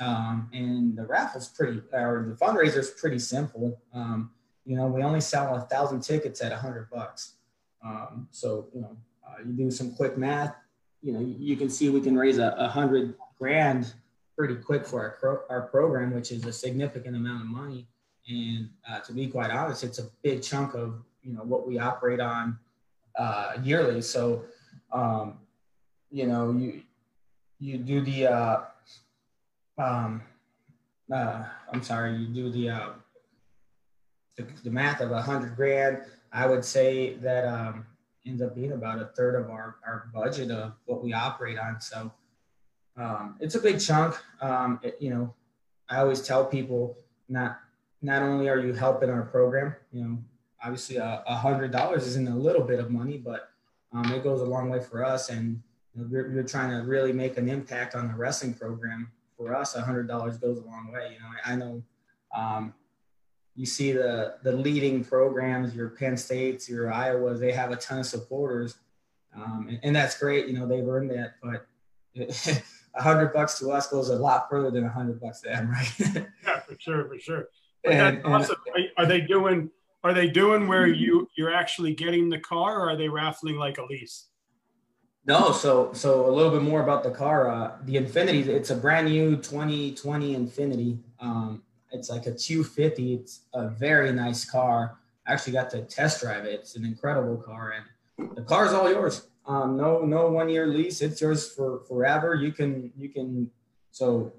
um, 0.00 0.48
and 0.52 0.96
the 0.96 1.04
raffle's 1.06 1.48
pretty, 1.48 1.80
or 1.92 2.26
the 2.28 2.36
fundraiser 2.36 2.76
is 2.76 2.90
pretty 2.90 3.18
simple. 3.18 3.80
Um, 3.92 4.30
you 4.64 4.76
know, 4.76 4.86
we 4.86 5.02
only 5.02 5.20
sell 5.20 5.56
a 5.56 5.62
thousand 5.62 6.02
tickets 6.02 6.42
at 6.42 6.52
a 6.52 6.56
hundred 6.56 6.90
bucks. 6.90 7.34
Um, 7.82 8.28
so, 8.30 8.68
you 8.74 8.82
know, 8.82 8.96
uh, 9.28 9.42
you 9.44 9.52
do 9.52 9.70
some 9.70 9.94
quick 9.94 10.16
math, 10.16 10.54
you 11.02 11.12
know, 11.12 11.20
you 11.20 11.56
can 11.56 11.68
see 11.70 11.90
we 11.90 12.00
can 12.00 12.16
raise 12.16 12.38
a, 12.38 12.54
a 12.58 12.68
hundred 12.68 13.14
grand 13.38 13.92
pretty 14.36 14.56
quick 14.56 14.86
for 14.86 15.02
our, 15.02 15.10
pro- 15.20 15.42
our 15.48 15.62
program, 15.68 16.12
which 16.12 16.32
is 16.32 16.44
a 16.44 16.52
significant 16.52 17.16
amount 17.16 17.42
of 17.42 17.48
money. 17.48 17.86
And 18.28 18.68
uh, 18.88 19.00
to 19.00 19.12
be 19.12 19.26
quite 19.26 19.50
honest, 19.50 19.84
it's 19.84 19.98
a 19.98 20.08
big 20.22 20.42
chunk 20.42 20.74
of, 20.74 21.02
you 21.22 21.32
know, 21.32 21.42
what 21.42 21.66
we 21.66 21.78
operate 21.78 22.20
on 22.20 22.58
uh, 23.18 23.54
yearly. 23.62 24.00
So, 24.02 24.44
um, 24.92 25.38
you 26.10 26.26
know, 26.26 26.52
you, 26.52 26.82
you 27.58 27.78
do 27.78 28.00
the, 28.00 28.26
uh, 28.26 28.60
um, 29.78 30.22
uh, 31.12 31.44
I'm 31.72 31.82
sorry, 31.82 32.16
you 32.16 32.26
do 32.26 32.50
the, 32.50 32.70
uh, 32.70 32.88
the, 34.36 34.46
the 34.64 34.70
math 34.70 35.00
of 35.00 35.10
a 35.10 35.20
hundred 35.20 35.56
grand, 35.56 36.02
I 36.32 36.46
would 36.46 36.64
say 36.64 37.14
that 37.14 37.44
um, 37.44 37.86
ends 38.28 38.42
up 38.42 38.54
being 38.54 38.72
about 38.72 39.00
a 39.00 39.06
third 39.16 39.34
of 39.34 39.50
our, 39.50 39.76
our 39.86 40.10
budget 40.12 40.50
of 40.50 40.74
what 40.84 41.02
we 41.02 41.12
operate 41.12 41.58
on. 41.58 41.80
So 41.80 42.12
um, 42.96 43.36
it's 43.40 43.54
a 43.54 43.60
big 43.60 43.80
chunk. 43.80 44.16
Um, 44.40 44.80
it, 44.82 44.96
you 45.00 45.10
know, 45.10 45.34
I 45.88 45.98
always 45.98 46.20
tell 46.22 46.44
people 46.44 46.98
not 47.28 47.60
not 48.00 48.22
only 48.22 48.48
are 48.48 48.58
you 48.58 48.72
helping 48.72 49.10
our 49.10 49.22
program, 49.22 49.74
you 49.92 50.04
know, 50.04 50.18
obviously 50.62 50.96
a, 50.96 51.22
hundred 51.26 51.72
dollars 51.72 52.06
isn't 52.06 52.28
a 52.28 52.36
little 52.36 52.62
bit 52.62 52.78
of 52.78 52.90
money, 52.90 53.18
but 53.18 53.50
um, 53.92 54.12
it 54.12 54.22
goes 54.22 54.40
a 54.40 54.44
long 54.44 54.68
way 54.70 54.80
for 54.80 55.04
us. 55.04 55.30
And 55.30 55.60
you 55.94 56.02
know, 56.02 56.08
we're, 56.08 56.32
we're 56.32 56.42
trying 56.44 56.70
to 56.70 56.88
really 56.88 57.12
make 57.12 57.38
an 57.38 57.48
impact 57.48 57.96
on 57.96 58.06
the 58.06 58.14
wrestling 58.14 58.54
program 58.54 59.10
for 59.36 59.54
us, 59.54 59.74
a 59.74 59.80
hundred 59.80 60.08
dollars 60.08 60.36
goes 60.36 60.58
a 60.58 60.66
long 60.66 60.90
way. 60.92 61.14
You 61.14 61.20
know, 61.20 61.26
I, 61.44 61.52
I 61.52 61.56
know 61.56 61.82
um, 62.36 62.74
you 63.58 63.66
see 63.66 63.90
the 63.90 64.36
the 64.44 64.52
leading 64.52 65.04
programs, 65.04 65.74
your 65.74 65.88
Penn 65.88 66.16
States, 66.16 66.68
your 66.70 66.86
Iowas, 66.86 67.40
they 67.40 67.50
have 67.50 67.72
a 67.72 67.76
ton 67.76 67.98
of 67.98 68.06
supporters, 68.06 68.76
um, 69.34 69.66
and, 69.68 69.80
and, 69.82 69.96
that's 69.96 70.16
great. 70.16 70.46
You 70.46 70.56
know, 70.56 70.64
they've 70.64 70.86
earned 70.86 71.10
that, 71.10 71.34
but 71.42 71.66
a 72.94 73.02
hundred 73.02 73.32
bucks 73.32 73.58
to 73.58 73.70
us 73.72 73.88
goes 73.88 74.10
a 74.10 74.14
lot 74.14 74.48
further 74.48 74.70
than 74.70 74.84
a 74.84 74.88
hundred 74.88 75.20
bucks 75.20 75.40
to 75.40 75.48
them, 75.48 75.70
right? 75.70 75.92
yeah, 75.98 76.60
for 76.60 76.76
sure, 76.78 77.08
for 77.08 77.18
sure. 77.18 77.48
And, 77.84 78.24
awesome. 78.24 78.56
Are 78.96 79.06
they 79.06 79.22
doing? 79.22 79.70
Are 80.04 80.14
they 80.14 80.28
doing 80.28 80.68
where 80.68 80.86
you 80.86 81.28
you're 81.36 81.52
actually 81.52 81.96
getting 81.96 82.28
the 82.28 82.38
car, 82.38 82.78
or 82.78 82.90
are 82.90 82.96
they 82.96 83.08
raffling 83.08 83.56
like 83.56 83.78
a 83.78 83.84
lease? 83.84 84.26
No, 85.26 85.50
so 85.50 85.92
so 85.94 86.30
a 86.30 86.32
little 86.32 86.52
bit 86.52 86.62
more 86.62 86.80
about 86.80 87.02
the 87.02 87.10
car. 87.10 87.50
Uh, 87.50 87.72
the 87.82 87.96
Infiniti, 87.96 88.46
it's 88.46 88.70
a 88.70 88.76
brand 88.76 89.08
new 89.08 89.34
2020 89.34 90.36
Infiniti. 90.36 91.00
Um, 91.18 91.64
it's 91.92 92.10
like 92.10 92.26
a 92.26 92.34
250. 92.34 93.14
It's 93.14 93.40
a 93.54 93.68
very 93.68 94.12
nice 94.12 94.44
car. 94.44 94.98
I 95.26 95.32
actually 95.32 95.54
got 95.54 95.70
to 95.70 95.82
test 95.82 96.22
drive 96.22 96.44
it. 96.44 96.60
It's 96.60 96.76
an 96.76 96.84
incredible 96.84 97.36
car, 97.36 97.74
and 97.76 98.36
the 98.36 98.42
car 98.42 98.66
is 98.66 98.72
all 98.72 98.90
yours. 98.90 99.26
Um, 99.46 99.76
no, 99.76 100.02
no 100.02 100.28
one 100.28 100.48
year 100.48 100.66
lease. 100.66 101.00
It's 101.00 101.20
yours 101.20 101.52
for 101.52 101.80
forever. 101.88 102.34
You 102.34 102.52
can, 102.52 102.92
you 102.96 103.08
can. 103.08 103.50
So 103.90 104.32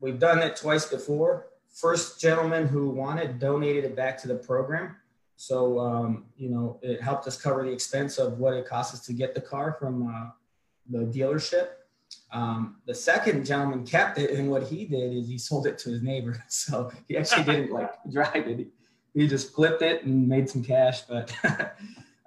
we've 0.00 0.18
done 0.18 0.38
it 0.38 0.56
twice 0.56 0.86
before. 0.86 1.46
First 1.68 2.20
gentleman 2.20 2.66
who 2.66 2.90
wanted 2.90 3.38
donated 3.38 3.84
it 3.84 3.94
back 3.94 4.18
to 4.22 4.28
the 4.28 4.34
program. 4.34 4.96
So 5.36 5.78
um, 5.78 6.24
you 6.36 6.50
know, 6.50 6.78
it 6.82 7.00
helped 7.02 7.26
us 7.26 7.40
cover 7.40 7.62
the 7.62 7.70
expense 7.70 8.18
of 8.18 8.38
what 8.38 8.54
it 8.54 8.66
costs 8.66 8.94
us 8.94 9.06
to 9.06 9.12
get 9.12 9.34
the 9.34 9.40
car 9.40 9.76
from 9.78 10.08
uh, 10.08 10.30
the 10.90 11.06
dealership. 11.06 11.68
Um, 12.32 12.76
the 12.86 12.94
second 12.94 13.44
gentleman 13.44 13.84
kept 13.84 14.18
it, 14.18 14.30
and 14.30 14.50
what 14.50 14.62
he 14.62 14.84
did 14.84 15.12
is 15.12 15.28
he 15.28 15.38
sold 15.38 15.66
it 15.66 15.78
to 15.78 15.90
his 15.90 16.02
neighbor. 16.02 16.42
So 16.48 16.90
he 17.08 17.16
actually 17.16 17.44
didn't 17.44 17.72
like 17.80 17.92
drive 18.10 18.46
it. 18.46 18.68
He 19.14 19.26
just 19.26 19.54
flipped 19.54 19.82
it 19.82 20.04
and 20.04 20.28
made 20.28 20.48
some 20.48 20.62
cash. 20.62 21.02
But 21.02 21.34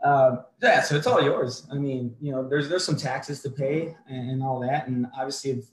um, 0.04 0.44
yeah, 0.62 0.82
so 0.82 0.96
it's 0.96 1.08
all 1.08 1.22
yours. 1.22 1.68
I 1.72 1.76
mean, 1.76 2.16
you 2.22 2.32
know, 2.32 2.48
there's 2.48 2.68
there's 2.68 2.84
some 2.84 2.98
taxes 2.98 3.42
to 3.44 3.50
pay 3.50 3.96
and, 4.10 4.32
and 4.32 4.44
all 4.44 4.60
that, 4.62 4.88
and 4.88 5.08
obviously, 5.16 5.52
if, 5.52 5.66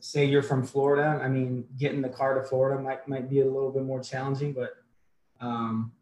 say 0.00 0.24
you're 0.24 0.42
from 0.42 0.64
Florida, 0.64 1.20
I 1.22 1.28
mean, 1.28 1.64
getting 1.78 2.02
the 2.02 2.08
car 2.08 2.34
to 2.34 2.48
Florida 2.48 2.80
might 2.82 3.06
might 3.06 3.30
be 3.30 3.40
a 3.40 3.46
little 3.46 3.70
bit 3.70 3.84
more 3.84 4.02
challenging, 4.02 4.52
but 4.52 4.70
um, 5.40 5.92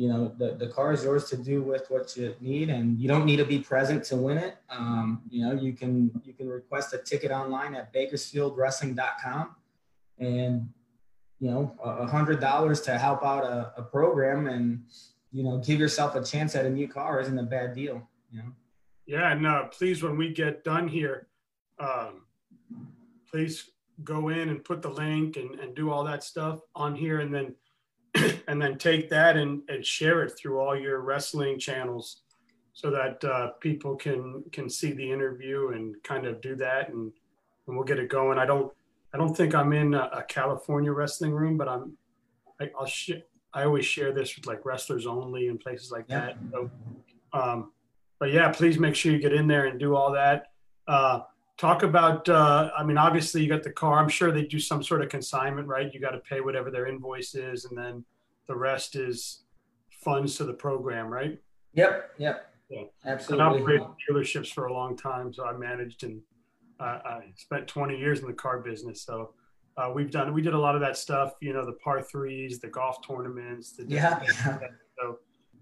you 0.00 0.08
know, 0.08 0.32
the, 0.38 0.54
the 0.54 0.66
car 0.66 0.94
is 0.94 1.04
yours 1.04 1.28
to 1.28 1.36
do 1.36 1.60
with 1.60 1.84
what 1.90 2.16
you 2.16 2.34
need 2.40 2.70
and 2.70 2.98
you 2.98 3.06
don't 3.06 3.26
need 3.26 3.36
to 3.36 3.44
be 3.44 3.58
present 3.58 4.02
to 4.02 4.16
win 4.16 4.38
it. 4.38 4.56
Um, 4.70 5.20
you 5.28 5.44
know, 5.44 5.52
you 5.52 5.74
can, 5.74 6.10
you 6.24 6.32
can 6.32 6.48
request 6.48 6.94
a 6.94 6.98
ticket 6.98 7.30
online 7.30 7.74
at 7.74 7.92
bakersfieldwrestling.com 7.92 9.54
and, 10.18 10.70
you 11.38 11.50
know, 11.50 11.76
a 11.84 12.06
hundred 12.06 12.40
dollars 12.40 12.80
to 12.82 12.96
help 12.96 13.22
out 13.22 13.44
a, 13.44 13.74
a 13.76 13.82
program 13.82 14.46
and, 14.46 14.84
you 15.32 15.44
know, 15.44 15.58
give 15.58 15.78
yourself 15.78 16.14
a 16.14 16.24
chance 16.24 16.56
at 16.56 16.64
a 16.64 16.70
new 16.70 16.88
car 16.88 17.20
isn't 17.20 17.38
a 17.38 17.42
bad 17.42 17.74
deal, 17.74 18.08
you 18.32 18.38
know? 18.38 18.52
Yeah. 19.04 19.32
And 19.32 19.46
uh, 19.46 19.64
please, 19.64 20.02
when 20.02 20.16
we 20.16 20.32
get 20.32 20.64
done 20.64 20.88
here, 20.88 21.26
um, 21.78 22.22
please 23.30 23.68
go 24.02 24.30
in 24.30 24.48
and 24.48 24.64
put 24.64 24.80
the 24.80 24.88
link 24.88 25.36
and, 25.36 25.60
and 25.60 25.74
do 25.74 25.90
all 25.90 26.04
that 26.04 26.24
stuff 26.24 26.60
on 26.74 26.94
here. 26.94 27.20
And 27.20 27.34
then 27.34 27.54
and 28.48 28.60
then 28.60 28.76
take 28.78 29.08
that 29.10 29.36
and, 29.36 29.62
and 29.68 29.84
share 29.84 30.22
it 30.22 30.30
through 30.38 30.58
all 30.58 30.76
your 30.76 31.00
wrestling 31.00 31.58
channels 31.58 32.22
so 32.72 32.90
that 32.90 33.22
uh, 33.24 33.48
people 33.60 33.96
can 33.96 34.42
can 34.52 34.68
see 34.68 34.92
the 34.92 35.12
interview 35.12 35.68
and 35.68 35.94
kind 36.02 36.26
of 36.26 36.40
do 36.40 36.56
that 36.56 36.88
and, 36.88 37.12
and 37.66 37.76
we'll 37.76 37.84
get 37.84 37.98
it 37.98 38.08
going. 38.08 38.38
I 38.38 38.46
don't 38.46 38.72
i 39.12 39.18
don't 39.18 39.36
think 39.36 39.54
i'm 39.54 39.72
in 39.72 39.94
a, 39.94 40.10
a 40.12 40.22
california 40.24 40.92
wrestling 40.92 41.32
room 41.32 41.56
but 41.56 41.68
i'm 41.68 41.96
I, 42.60 42.70
will 42.78 42.86
sh- 42.86 43.22
i 43.54 43.64
always 43.64 43.86
share 43.86 44.12
this 44.12 44.36
with 44.36 44.46
like 44.46 44.64
wrestlers 44.64 45.06
only 45.06 45.48
and 45.48 45.58
places 45.58 45.90
like 45.90 46.04
yeah. 46.08 46.20
that. 46.20 46.38
So 46.52 46.70
um, 47.32 47.72
but 48.18 48.32
yeah 48.32 48.50
please 48.50 48.78
make 48.78 48.94
sure 48.94 49.12
you 49.12 49.18
get 49.18 49.32
in 49.32 49.46
there 49.46 49.66
and 49.66 49.78
do 49.78 49.94
all 49.94 50.12
that. 50.12 50.48
Uh, 50.86 51.20
talk 51.60 51.82
about 51.82 52.28
uh, 52.28 52.70
i 52.76 52.82
mean 52.82 52.96
obviously 52.96 53.42
you 53.42 53.48
got 53.48 53.62
the 53.62 53.70
car. 53.70 53.98
I'm 53.98 54.08
sure 54.08 54.32
they 54.32 54.44
do 54.44 54.58
some 54.58 54.82
sort 54.82 55.02
of 55.02 55.08
consignment 55.08 55.68
right? 55.68 55.92
You 55.92 56.00
got 56.00 56.12
to 56.12 56.20
pay 56.20 56.40
whatever 56.40 56.70
their 56.70 56.86
invoice 56.86 57.34
is 57.34 57.66
and 57.66 57.76
then 57.76 58.04
the 58.46 58.56
rest 58.56 58.96
is 58.96 59.44
funds 59.90 60.36
to 60.36 60.44
the 60.44 60.54
program 60.54 61.08
right? 61.08 61.38
Yep 61.74 62.12
yep. 62.18 62.54
Yeah. 62.68 62.84
Absolutely. 63.04 63.44
i've 63.44 63.60
operated 63.60 63.86
dealerships 64.08 64.52
for 64.52 64.66
a 64.66 64.72
long 64.72 64.96
time 64.96 65.32
so 65.32 65.44
i 65.44 65.52
managed 65.52 66.04
and 66.04 66.20
uh, 66.78 66.98
i 67.04 67.20
spent 67.36 67.66
20 67.66 67.98
years 67.98 68.20
in 68.20 68.26
the 68.26 68.32
car 68.32 68.60
business 68.60 69.02
so 69.02 69.34
uh, 69.76 69.90
we've 69.94 70.10
done 70.10 70.32
we 70.32 70.42
did 70.42 70.54
a 70.54 70.58
lot 70.58 70.74
of 70.74 70.80
that 70.80 70.96
stuff 70.96 71.34
you 71.40 71.52
know 71.52 71.66
the 71.66 71.78
par 71.84 72.00
threes 72.00 72.60
the 72.60 72.68
golf 72.68 73.04
tournaments 73.06 73.72
the 73.72 73.84
yeah 73.86 74.20
so 74.98 75.18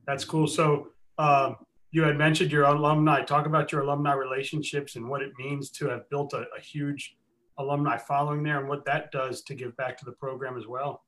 that's 0.09 0.25
cool. 0.25 0.47
So 0.47 0.89
um, 1.19 1.57
you 1.91 2.03
had 2.03 2.19
mentioned 2.19 2.53
your 2.53 2.65
alumni. 2.65 3.23
Talk 3.23 3.47
about 3.47 3.73
your 3.73 3.83
alumni 3.83 4.13
relationships 4.13 4.97
and 4.97 5.09
what 5.09 5.23
it 5.23 5.33
means 5.39 5.71
to 5.71 5.89
have 5.89 6.09
built 6.11 6.33
a, 6.33 6.45
a, 6.57 6.61
huge 6.61 7.17
alumni 7.59 7.97
following 7.97 8.43
there 8.43 8.59
and 8.59 8.69
what 8.69 8.85
that 8.85 9.11
does 9.11 9.43
to 9.43 9.55
give 9.55 9.77
back 9.77 9.97
to 9.99 10.05
the 10.05 10.13
program 10.13 10.57
as 10.57 10.67
well. 10.67 11.03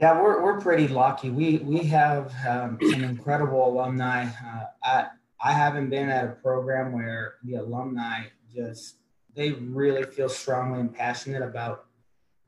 Yeah, 0.00 0.20
we're, 0.20 0.42
we're 0.42 0.60
pretty 0.60 0.88
lucky. 0.88 1.30
We 1.30 1.58
we 1.58 1.80
have 1.84 2.32
um, 2.48 2.78
some 2.90 3.04
incredible 3.04 3.68
alumni. 3.68 4.24
Uh, 4.24 4.64
I 4.82 5.06
I 5.42 5.52
haven't 5.52 5.90
been 5.90 6.08
at 6.08 6.24
a 6.24 6.32
program 6.32 6.92
where 6.92 7.34
the 7.44 7.56
alumni 7.56 8.24
just 8.54 8.96
they 9.36 9.52
really 9.52 10.02
feel 10.04 10.28
strongly 10.28 10.80
and 10.80 10.94
passionate 10.94 11.42
about 11.42 11.86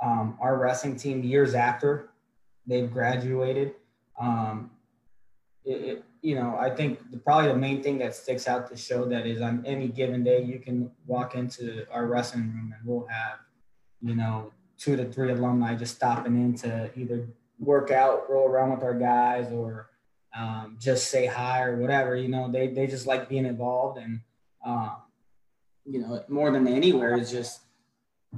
um, 0.02 0.36
our 0.40 0.58
wrestling 0.58 0.96
team 0.96 1.22
years 1.22 1.54
after 1.54 2.10
they've 2.66 2.90
graduated. 2.90 3.74
Um, 4.20 4.71
it, 5.64 6.04
you 6.22 6.34
know, 6.34 6.56
I 6.58 6.70
think 6.70 7.10
the, 7.10 7.18
probably 7.18 7.48
the 7.48 7.56
main 7.56 7.82
thing 7.82 7.98
that 7.98 8.14
sticks 8.14 8.48
out 8.48 8.68
to 8.70 8.76
show 8.76 9.04
that 9.06 9.26
is 9.26 9.40
on 9.40 9.64
any 9.66 9.88
given 9.88 10.24
day, 10.24 10.42
you 10.42 10.58
can 10.58 10.90
walk 11.06 11.34
into 11.34 11.86
our 11.90 12.06
wrestling 12.06 12.52
room 12.52 12.74
and 12.76 12.86
we'll 12.86 13.06
have, 13.06 13.38
you 14.00 14.14
know, 14.14 14.52
two 14.78 14.96
to 14.96 15.04
three 15.04 15.30
alumni 15.30 15.74
just 15.74 15.94
stopping 15.94 16.34
in 16.34 16.54
to 16.56 16.90
either 16.96 17.28
work 17.58 17.90
out, 17.90 18.28
roll 18.28 18.48
around 18.48 18.70
with 18.70 18.82
our 18.82 18.94
guys, 18.94 19.52
or 19.52 19.90
um, 20.36 20.76
just 20.80 21.08
say 21.10 21.26
hi 21.26 21.62
or 21.62 21.76
whatever. 21.76 22.16
You 22.16 22.28
know, 22.28 22.50
they 22.50 22.68
they 22.68 22.86
just 22.86 23.06
like 23.06 23.28
being 23.28 23.46
involved, 23.46 23.98
and 23.98 24.20
um, 24.64 24.96
you 25.84 26.00
know, 26.00 26.24
more 26.28 26.50
than 26.50 26.66
anywhere 26.66 27.16
is 27.16 27.30
just 27.30 27.60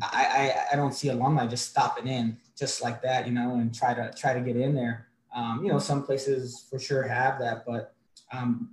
I, 0.03 0.25
I 0.25 0.73
I 0.73 0.77
don't 0.77 0.93
see 0.93 1.09
alumni 1.09 1.47
just 1.47 1.71
stopping 1.71 2.09
in 2.09 2.37
just 2.57 2.83
like 2.83 3.03
that, 3.03 3.27
you 3.27 3.33
know, 3.33 3.55
and 3.55 3.75
try 3.75 3.95
to 3.95 4.13
try 4.17 4.35
to 4.35 4.41
get 4.41 4.57
in 4.57 4.75
there. 4.75 5.09
Um, 5.35 5.65
you 5.65 5.73
know, 5.73 5.79
some 5.79 6.05
places 6.05 6.67
for 6.71 6.79
sure 6.79 7.03
have 7.03 7.39
that, 7.41 7.65
but 7.67 7.95
um, 8.33 8.71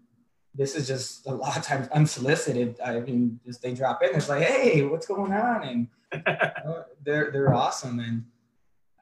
this 0.54 0.76
is 0.76 0.88
just 0.88 1.26
a 1.28 1.34
lot 1.34 1.58
of 1.58 1.64
times 1.64 1.88
unsolicited. 1.90 2.80
I 2.84 3.00
mean, 3.00 3.40
just 3.46 3.62
they 3.62 3.74
drop 3.74 4.04
in, 4.04 4.16
it's 4.16 4.30
like, 4.30 4.44
hey, 4.44 4.84
what's 4.84 5.08
going 5.08 5.34
on? 5.34 5.64
And 5.64 5.88
you 6.14 6.20
know, 6.66 6.84
they're 7.04 7.32
they're 7.32 7.54
awesome, 7.54 8.00
and 8.00 8.26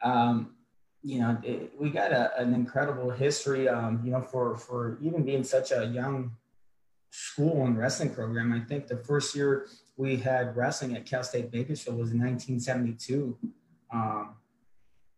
um, 0.04 0.56
you 1.04 1.20
know, 1.20 1.38
it, 1.44 1.72
we 1.80 1.90
got 1.90 2.12
a, 2.12 2.40
an 2.40 2.54
incredible 2.54 3.10
history. 3.10 3.68
Um, 3.68 4.02
you 4.04 4.12
know, 4.12 4.22
for 4.22 4.56
for 4.56 4.98
even 5.02 5.24
being 5.24 5.44
such 5.44 5.72
a 5.72 5.86
young 5.86 6.32
school 7.12 7.66
and 7.66 7.78
wrestling 7.78 8.14
program. 8.14 8.54
I 8.54 8.60
think 8.60 8.88
the 8.88 8.98
first 8.98 9.36
year 9.36 9.68
we 9.98 10.18
had 10.18 10.56
wrestling 10.56 10.96
at 10.96 11.06
Cal 11.06 11.24
State 11.24 11.52
Bakersfield 11.52 11.98
was 11.98 12.12
in 12.12 12.20
1972. 12.20 13.38
Um, 13.92 14.36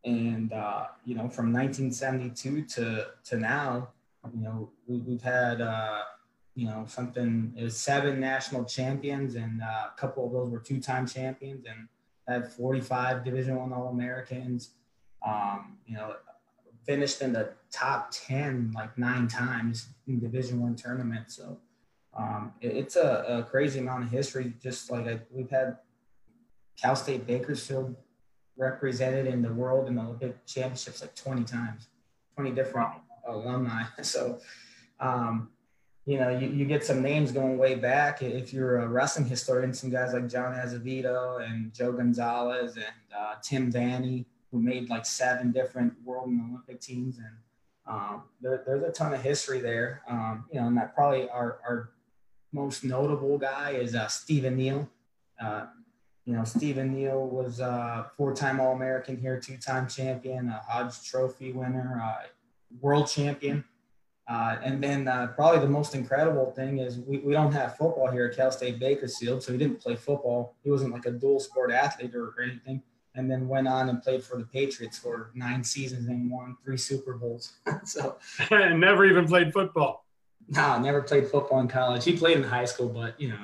and 0.04 0.54
uh, 0.54 0.86
you 1.06 1.16
know 1.16 1.30
from 1.30 1.54
1972 1.54 2.64
to 2.64 3.08
to 3.24 3.38
now 3.38 3.90
you 4.34 4.42
know 4.44 4.70
we, 4.88 5.14
have 5.14 5.22
had 5.22 5.62
uh, 5.62 6.02
you 6.56 6.66
know 6.66 6.86
something 6.88 7.54
it 7.58 7.64
was 7.64 7.78
seven 7.78 8.20
national 8.20 8.66
champions 8.66 9.36
and 9.36 9.62
uh, 9.62 9.88
a 9.96 10.00
couple 10.00 10.26
of 10.26 10.32
those 10.32 10.50
were 10.50 10.60
two-time 10.60 11.08
champions 11.08 11.66
and 11.68 11.88
had 12.28 12.52
45 12.52 13.24
division 13.24 13.56
one 13.56 13.74
all-americans 13.74 14.72
um, 15.26 15.78
you 15.86 15.96
know 15.96 16.16
finished 16.86 17.22
in 17.22 17.34
the 17.34 17.54
top 17.72 18.12
10 18.12 18.72
like 18.76 18.98
nine 18.98 19.28
times 19.28 19.90
in 20.08 20.20
division 20.20 20.62
one 20.62 20.76
tournament. 20.76 21.32
So 21.32 21.58
um, 22.18 22.54
it, 22.62 22.76
it's 22.76 22.96
a, 22.96 23.26
a, 23.28 23.44
crazy 23.44 23.80
amount 23.80 24.04
of 24.04 24.12
history 24.12 24.54
just 24.62 24.92
like 24.92 25.08
I, 25.08 25.20
we've 25.32 25.50
had 25.50 25.78
cal 26.82 26.96
state 26.96 27.26
bakersfield 27.28 27.96
represented 28.62 29.26
in 29.26 29.42
the 29.42 29.52
world 29.52 29.88
in 29.88 29.96
the 29.96 30.02
Olympic 30.04 30.46
championships 30.46 31.02
like 31.02 31.16
20 31.16 31.44
times, 31.44 31.88
20 32.36 32.52
different 32.52 32.90
alumni. 33.28 33.84
So, 34.04 34.40
um, 35.00 35.50
you 36.06 36.18
know, 36.20 36.30
you, 36.30 36.48
you 36.48 36.66
get 36.66 36.86
some 36.86 37.02
names 37.02 37.32
going 37.32 37.58
way 37.58 37.76
back. 37.76 38.22
If 38.22 38.54
you're 38.54 38.80
a 38.80 38.88
wrestling 38.88 39.26
historian, 39.26 39.74
some 39.74 39.90
guys 39.90 40.14
like 40.14 40.30
John 40.30 40.54
Azevedo 40.54 41.38
and 41.38 41.74
Joe 41.74 41.92
Gonzalez 41.92 42.76
and 42.76 42.86
uh, 43.18 43.36
Tim 43.42 43.72
Vanni, 43.72 44.26
who 44.52 44.62
made 44.62 44.90
like 44.90 45.06
seven 45.06 45.52
different 45.52 45.94
world 46.06 46.30
and 46.30 46.42
Olympic 46.50 46.82
teams. 46.82 47.18
And 47.18 47.36
um, 47.88 48.24
there, 48.42 48.64
there's 48.66 48.84
a 48.84 48.92
ton 48.92 49.14
of 49.14 49.22
history 49.22 49.60
there. 49.60 50.02
Um, 50.08 50.46
you 50.52 50.60
know, 50.60 50.68
and 50.68 50.78
that 50.78 50.94
probably 50.94 51.30
our, 51.30 51.60
our 51.68 51.90
most 52.52 52.84
notable 52.84 53.38
guy 53.40 53.72
is 53.72 53.96
uh, 53.96 54.08
Stephen 54.08 54.56
Neal. 54.56 54.88
Uh, 55.42 55.66
you 56.26 56.34
know, 56.34 56.44
Stephen 56.44 56.94
Neal 56.94 57.26
was 57.28 57.60
a 57.60 58.12
four-time 58.16 58.60
All-American 58.60 59.18
here, 59.18 59.40
two-time 59.40 59.88
champion, 59.88 60.50
a 60.50 60.62
Hodge 60.68 61.04
Trophy 61.04 61.52
winner, 61.52 62.02
uh, 62.04 62.28
world 62.80 63.08
champion. 63.08 63.64
Uh, 64.28 64.58
and 64.64 64.82
then 64.82 65.08
uh, 65.08 65.28
probably 65.36 65.60
the 65.60 65.68
most 65.68 65.96
incredible 65.96 66.52
thing 66.52 66.78
is 66.78 67.00
we, 67.00 67.18
we 67.20 67.34
don't 67.34 67.52
have 67.52 67.76
football 67.76 68.10
here 68.10 68.28
at 68.28 68.36
Cal 68.36 68.52
State 68.52 68.80
Bakersfield, 68.80 69.44
so 69.44 69.52
he 69.52 69.58
didn't 69.58 69.82
play 69.82 69.96
football. 69.96 70.56
He 70.64 70.70
wasn't 70.70 70.94
like 70.94 71.06
a 71.06 71.12
dual 71.12 71.40
sport 71.40 71.72
athlete 71.72 72.16
or 72.16 72.34
anything. 72.42 72.82
And 73.14 73.30
then 73.30 73.50
went 73.50 73.68
on 73.68 73.90
and 73.90 74.02
played 74.02 74.24
for 74.24 74.38
the 74.38 74.46
Patriots 74.46 74.98
for 74.98 75.32
nine 75.34 75.66
seasons 75.66 76.08
and 76.08 76.32
won 76.32 76.56
three 76.64 76.78
Super 76.78 77.16
Bowls. 77.16 77.58
so 77.84 78.18
never 78.52 79.06
even 79.06 79.28
played 79.28 79.52
football. 79.52 80.06
No, 80.48 80.80
never 80.80 81.02
played 81.02 81.28
football 81.28 81.60
in 81.60 81.68
college. 81.68 82.06
He 82.06 82.16
played 82.16 82.38
in 82.38 82.44
high 82.44 82.66
school, 82.66 82.88
but 82.88 83.20
you 83.20 83.30
know, 83.30 83.38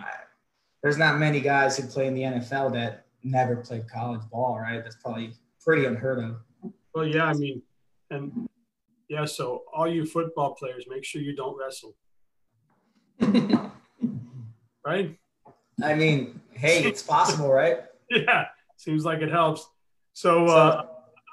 there's 0.83 0.97
not 0.97 1.17
many 1.17 1.41
guys 1.41 1.77
who 1.77 1.87
play 1.87 2.07
in 2.07 2.13
the 2.13 2.21
NFL 2.21 2.73
that 2.73 3.05
never 3.23 3.57
played 3.57 3.89
college 3.89 4.21
ball, 4.31 4.59
right? 4.59 4.83
That's 4.83 4.95
probably 4.95 5.33
pretty 5.63 5.85
unheard 5.85 6.19
of. 6.19 6.71
Well, 6.93 7.05
yeah, 7.05 7.25
I 7.25 7.33
mean, 7.33 7.61
and 8.09 8.47
yeah, 9.09 9.25
so 9.25 9.63
all 9.73 9.87
you 9.87 10.05
football 10.05 10.55
players, 10.55 10.85
make 10.87 11.03
sure 11.03 11.21
you 11.21 11.35
don't 11.35 11.57
wrestle. 11.57 11.95
right? 14.85 15.17
I 15.83 15.93
mean, 15.93 16.41
hey, 16.51 16.83
it's 16.83 17.03
possible, 17.03 17.51
right? 17.51 17.79
yeah, 18.09 18.45
seems 18.77 19.05
like 19.05 19.21
it 19.21 19.31
helps. 19.31 19.67
So, 20.13 20.47
So, 20.47 20.53
uh, 20.53 20.85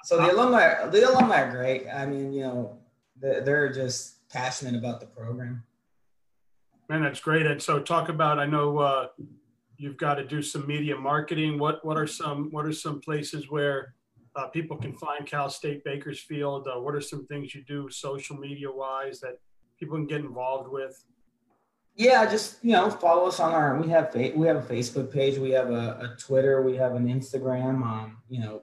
so 0.04 0.16
the 0.18 0.32
alumni, 0.32 0.86
the 0.88 1.08
alumni 1.08 1.42
are 1.42 1.50
great. 1.50 1.86
I 1.88 2.04
mean, 2.04 2.32
you 2.32 2.42
know, 2.42 2.78
they're, 3.20 3.40
they're 3.40 3.72
just 3.72 4.28
passionate 4.28 4.74
about 4.74 5.00
the 5.00 5.06
program. 5.06 5.62
Man, 6.88 7.02
that's 7.02 7.20
great. 7.20 7.46
And 7.46 7.62
so, 7.62 7.80
talk 7.80 8.08
about. 8.08 8.38
I 8.38 8.46
know 8.46 8.78
uh, 8.78 9.06
you've 9.76 9.96
got 9.96 10.14
to 10.14 10.24
do 10.24 10.42
some 10.42 10.66
media 10.66 10.96
marketing. 10.96 11.58
What 11.58 11.84
what 11.84 11.96
are 11.96 12.06
some 12.06 12.50
what 12.50 12.66
are 12.66 12.72
some 12.72 13.00
places 13.00 13.50
where 13.50 13.94
uh, 14.36 14.48
people 14.48 14.76
can 14.76 14.92
find 14.94 15.26
Cal 15.26 15.48
State 15.48 15.84
Bakersfield? 15.84 16.66
Uh, 16.66 16.80
what 16.80 16.94
are 16.94 17.00
some 17.00 17.26
things 17.26 17.54
you 17.54 17.62
do 17.64 17.88
social 17.90 18.36
media 18.36 18.70
wise 18.70 19.20
that 19.20 19.38
people 19.78 19.96
can 19.96 20.06
get 20.06 20.20
involved 20.20 20.70
with? 20.70 21.04
Yeah, 21.96 22.28
just 22.28 22.62
you 22.64 22.72
know, 22.72 22.90
follow 22.90 23.28
us 23.28 23.38
on 23.38 23.52
our. 23.52 23.80
We 23.80 23.88
have 23.90 24.12
we 24.14 24.46
have 24.46 24.56
a 24.56 24.74
Facebook 24.74 25.12
page. 25.12 25.38
We 25.38 25.50
have 25.50 25.70
a, 25.70 26.12
a 26.12 26.16
Twitter. 26.18 26.62
We 26.62 26.76
have 26.76 26.94
an 26.96 27.06
Instagram. 27.06 27.82
Um, 27.82 28.18
you 28.28 28.40
know, 28.40 28.62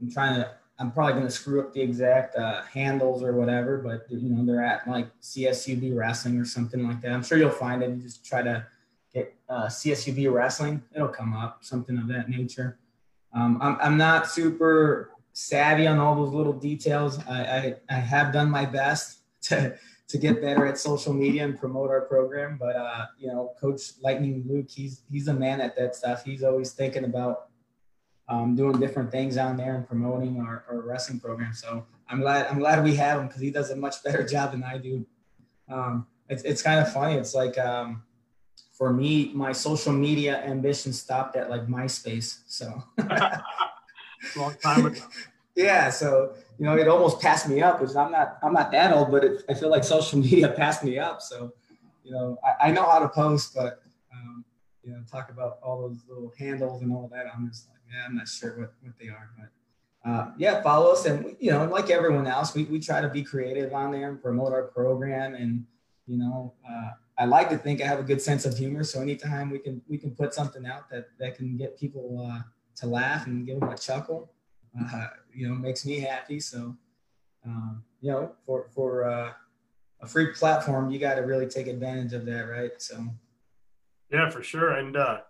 I'm 0.00 0.10
trying 0.10 0.36
to. 0.36 0.50
I'm 0.80 0.92
probably 0.92 1.14
going 1.14 1.26
to 1.26 1.30
screw 1.30 1.60
up 1.60 1.72
the 1.72 1.80
exact 1.80 2.36
uh, 2.36 2.62
handles 2.62 3.22
or 3.22 3.32
whatever, 3.32 3.78
but 3.78 4.06
you 4.10 4.30
know, 4.30 4.44
they're 4.44 4.64
at 4.64 4.86
like 4.86 5.08
CSUB 5.20 5.96
Wrestling 5.96 6.38
or 6.38 6.44
something 6.44 6.86
like 6.86 7.00
that. 7.00 7.12
I'm 7.12 7.22
sure 7.24 7.36
you'll 7.36 7.50
find 7.50 7.82
it. 7.82 7.90
You 7.90 7.96
just 7.96 8.24
try 8.24 8.42
to 8.42 8.64
get 9.12 9.34
uh, 9.48 9.66
CSUB 9.66 10.32
Wrestling. 10.32 10.82
It'll 10.94 11.08
come 11.08 11.34
up, 11.34 11.64
something 11.64 11.98
of 11.98 12.06
that 12.08 12.28
nature. 12.28 12.78
Um, 13.34 13.58
I'm 13.60 13.76
I'm 13.80 13.96
not 13.96 14.28
super 14.28 15.10
savvy 15.32 15.86
on 15.86 15.98
all 15.98 16.14
those 16.14 16.32
little 16.32 16.52
details. 16.52 17.18
I 17.28 17.42
I, 17.42 17.74
I 17.90 17.94
have 17.94 18.32
done 18.32 18.50
my 18.50 18.64
best 18.64 19.18
to 19.42 19.76
to 20.08 20.16
get 20.16 20.40
better 20.40 20.64
at 20.64 20.78
social 20.78 21.12
media 21.12 21.44
and 21.44 21.58
promote 21.58 21.90
our 21.90 22.02
program. 22.02 22.56
But 22.58 22.76
uh, 22.76 23.06
you 23.18 23.28
know, 23.28 23.52
Coach 23.60 23.82
Lightning 24.00 24.44
Luke, 24.48 24.70
he's 24.70 25.02
he's 25.10 25.28
a 25.28 25.34
man 25.34 25.60
at 25.60 25.76
that 25.76 25.96
stuff. 25.96 26.24
He's 26.24 26.42
always 26.42 26.72
thinking 26.72 27.04
about 27.04 27.47
um, 28.28 28.54
doing 28.54 28.78
different 28.78 29.10
things 29.10 29.34
down 29.34 29.56
there 29.56 29.74
and 29.74 29.86
promoting 29.86 30.40
our, 30.40 30.64
our 30.68 30.80
wrestling 30.80 31.20
program. 31.20 31.52
So 31.54 31.84
I'm 32.08 32.20
glad 32.20 32.46
I'm 32.46 32.58
glad 32.58 32.82
we 32.84 32.94
have 32.96 33.20
him 33.20 33.26
because 33.28 33.40
he 33.40 33.50
does 33.50 33.70
a 33.70 33.76
much 33.76 34.02
better 34.04 34.26
job 34.26 34.52
than 34.52 34.62
I 34.62 34.78
do. 34.78 35.06
Um, 35.68 36.06
it's 36.28 36.42
it's 36.42 36.62
kind 36.62 36.80
of 36.80 36.92
funny. 36.92 37.14
It's 37.14 37.34
like 37.34 37.56
um, 37.58 38.02
for 38.72 38.92
me, 38.92 39.32
my 39.34 39.52
social 39.52 39.92
media 39.92 40.42
ambition 40.44 40.92
stopped 40.92 41.36
at 41.36 41.50
like 41.50 41.66
MySpace. 41.66 42.40
So 42.46 42.82
Long 44.36 44.54
time 44.62 44.86
ago. 44.86 45.00
yeah, 45.54 45.90
so 45.90 46.34
you 46.58 46.64
know, 46.64 46.76
it 46.76 46.88
almost 46.88 47.20
passed 47.20 47.48
me 47.48 47.62
up, 47.62 47.80
which 47.80 47.94
I'm 47.96 48.10
not 48.10 48.38
I'm 48.42 48.52
not 48.52 48.70
that 48.72 48.92
old, 48.92 49.10
but 49.10 49.24
it, 49.24 49.42
I 49.48 49.54
feel 49.54 49.70
like 49.70 49.84
social 49.84 50.18
media 50.18 50.48
passed 50.48 50.84
me 50.84 50.98
up. 50.98 51.22
So, 51.22 51.52
you 52.04 52.12
know, 52.12 52.38
I, 52.44 52.68
I 52.68 52.72
know 52.72 52.84
how 52.84 52.98
to 52.98 53.08
post, 53.08 53.54
but 53.54 53.82
um, 54.12 54.44
you 54.82 54.92
know, 54.92 55.00
talk 55.10 55.30
about 55.30 55.58
all 55.62 55.80
those 55.88 55.98
little 56.08 56.32
handles 56.38 56.82
and 56.82 56.92
all 56.92 57.08
that. 57.12 57.26
I'm 57.34 57.48
just 57.48 57.68
like, 57.68 57.77
yeah, 57.90 58.04
I'm 58.06 58.16
not 58.16 58.28
sure 58.28 58.58
what, 58.58 58.72
what 58.82 58.94
they 59.00 59.08
are, 59.08 59.30
but 59.38 60.10
uh, 60.10 60.30
yeah, 60.38 60.62
follow 60.62 60.92
us, 60.92 61.06
and 61.06 61.36
you 61.40 61.50
know, 61.50 61.64
like 61.64 61.90
everyone 61.90 62.26
else, 62.26 62.54
we, 62.54 62.64
we 62.64 62.78
try 62.80 63.00
to 63.00 63.08
be 63.08 63.22
creative 63.22 63.72
on 63.72 63.92
there 63.92 64.08
and 64.08 64.22
promote 64.22 64.52
our 64.52 64.64
program, 64.64 65.34
and 65.34 65.64
you 66.06 66.18
know, 66.18 66.54
uh, 66.68 66.90
I 67.18 67.24
like 67.24 67.50
to 67.50 67.58
think 67.58 67.82
I 67.82 67.86
have 67.86 67.98
a 67.98 68.04
good 68.04 68.22
sense 68.22 68.46
of 68.46 68.56
humor, 68.56 68.84
so 68.84 69.00
anytime 69.00 69.50
we 69.50 69.58
can 69.58 69.82
we 69.88 69.98
can 69.98 70.12
put 70.12 70.32
something 70.32 70.64
out 70.66 70.88
that 70.90 71.08
that 71.18 71.36
can 71.36 71.56
get 71.56 71.78
people 71.78 72.26
uh, 72.30 72.42
to 72.76 72.86
laugh 72.86 73.26
and 73.26 73.44
give 73.44 73.60
them 73.60 73.68
a 73.70 73.76
chuckle, 73.76 74.30
uh, 74.80 75.06
you 75.34 75.48
know, 75.48 75.54
makes 75.54 75.84
me 75.84 75.98
happy. 75.98 76.38
So, 76.38 76.76
um, 77.44 77.82
you 78.00 78.12
know, 78.12 78.32
for 78.46 78.68
for 78.74 79.04
uh, 79.04 79.32
a 80.00 80.06
free 80.06 80.32
platform, 80.32 80.90
you 80.90 80.98
got 80.98 81.16
to 81.16 81.22
really 81.22 81.46
take 81.46 81.66
advantage 81.66 82.12
of 82.12 82.24
that, 82.26 82.42
right? 82.42 82.70
So, 82.78 83.04
Yeah, 84.12 84.30
for 84.30 84.42
sure. 84.42 84.70
And 84.72 84.96
uh, 84.96 85.20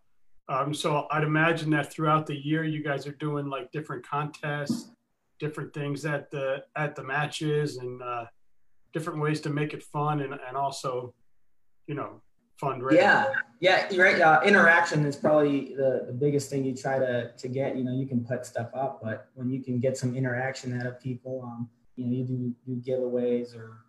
um, 0.49 0.73
so 0.73 1.07
I'd 1.11 1.25
imagine 1.25 1.71
that 1.71 1.93
throughout 1.93 2.27
the 2.27 2.37
year, 2.37 2.65
you 2.65 2.83
guys 2.83 3.07
are 3.07 3.13
doing 3.13 3.47
like 3.47 3.71
different 3.71 4.07
contests, 4.07 4.91
different 5.39 5.75
things 5.75 6.07
at 6.07 6.31
the 6.31 6.65
at 6.75 6.97
the 6.97 7.03
matches, 7.03 7.77
and 7.77 8.03
uh, 8.03 8.25
different 8.93 9.21
ways 9.21 9.41
to 9.43 9.51
make 9.51 9.75
it 9.75 9.83
fun 9.83 10.21
and, 10.21 10.33
and 10.49 10.57
also, 10.57 11.15
you 11.87 11.95
know, 11.95 12.23
fundraising. 12.61 12.95
yeah, 12.95 13.27
yeah, 13.61 13.87
you're 13.91 14.05
right. 14.05 14.21
Uh, 14.21 14.41
interaction 14.45 15.05
is 15.05 15.17
probably 15.17 15.75
the, 15.77 16.05
the 16.07 16.13
biggest 16.13 16.49
thing 16.49 16.65
you 16.65 16.75
try 16.75 16.99
to 16.99 17.31
to 17.37 17.49
get. 17.49 17.77
You 17.77 17.85
know, 17.85 17.93
you 17.93 18.07
can 18.07 18.25
put 18.25 18.47
stuff 18.47 18.71
up, 18.73 19.01
but 19.03 19.29
when 19.35 19.51
you 19.51 19.63
can 19.63 19.81
get 19.81 19.99
some 19.99 20.17
interaction 20.17 20.81
out 20.81 20.87
of 20.87 20.99
people, 20.99 21.43
um, 21.45 21.69
you 21.97 22.07
know, 22.07 22.13
you 22.13 22.25
do 22.25 22.55
do 22.65 22.91
giveaways 22.91 23.55
or, 23.55 23.85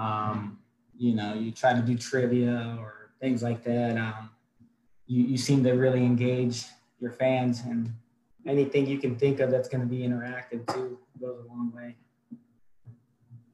um, 0.00 0.60
you 0.96 1.16
know, 1.16 1.34
you 1.34 1.50
try 1.50 1.72
to 1.72 1.82
do 1.82 1.98
trivia 1.98 2.76
or 2.78 3.10
things 3.20 3.42
like 3.42 3.64
that. 3.64 3.96
Um, 3.96 4.30
you, 5.08 5.24
you 5.24 5.36
seem 5.36 5.64
to 5.64 5.72
really 5.72 6.04
engage 6.04 6.64
your 7.00 7.10
fans 7.10 7.62
and 7.64 7.92
anything 8.46 8.86
you 8.86 8.98
can 8.98 9.16
think 9.16 9.40
of 9.40 9.50
that's 9.50 9.68
going 9.68 9.80
to 9.80 9.86
be 9.86 9.98
interactive 10.00 10.66
too 10.72 10.98
goes 11.20 11.44
a 11.44 11.48
long 11.48 11.72
way. 11.74 11.96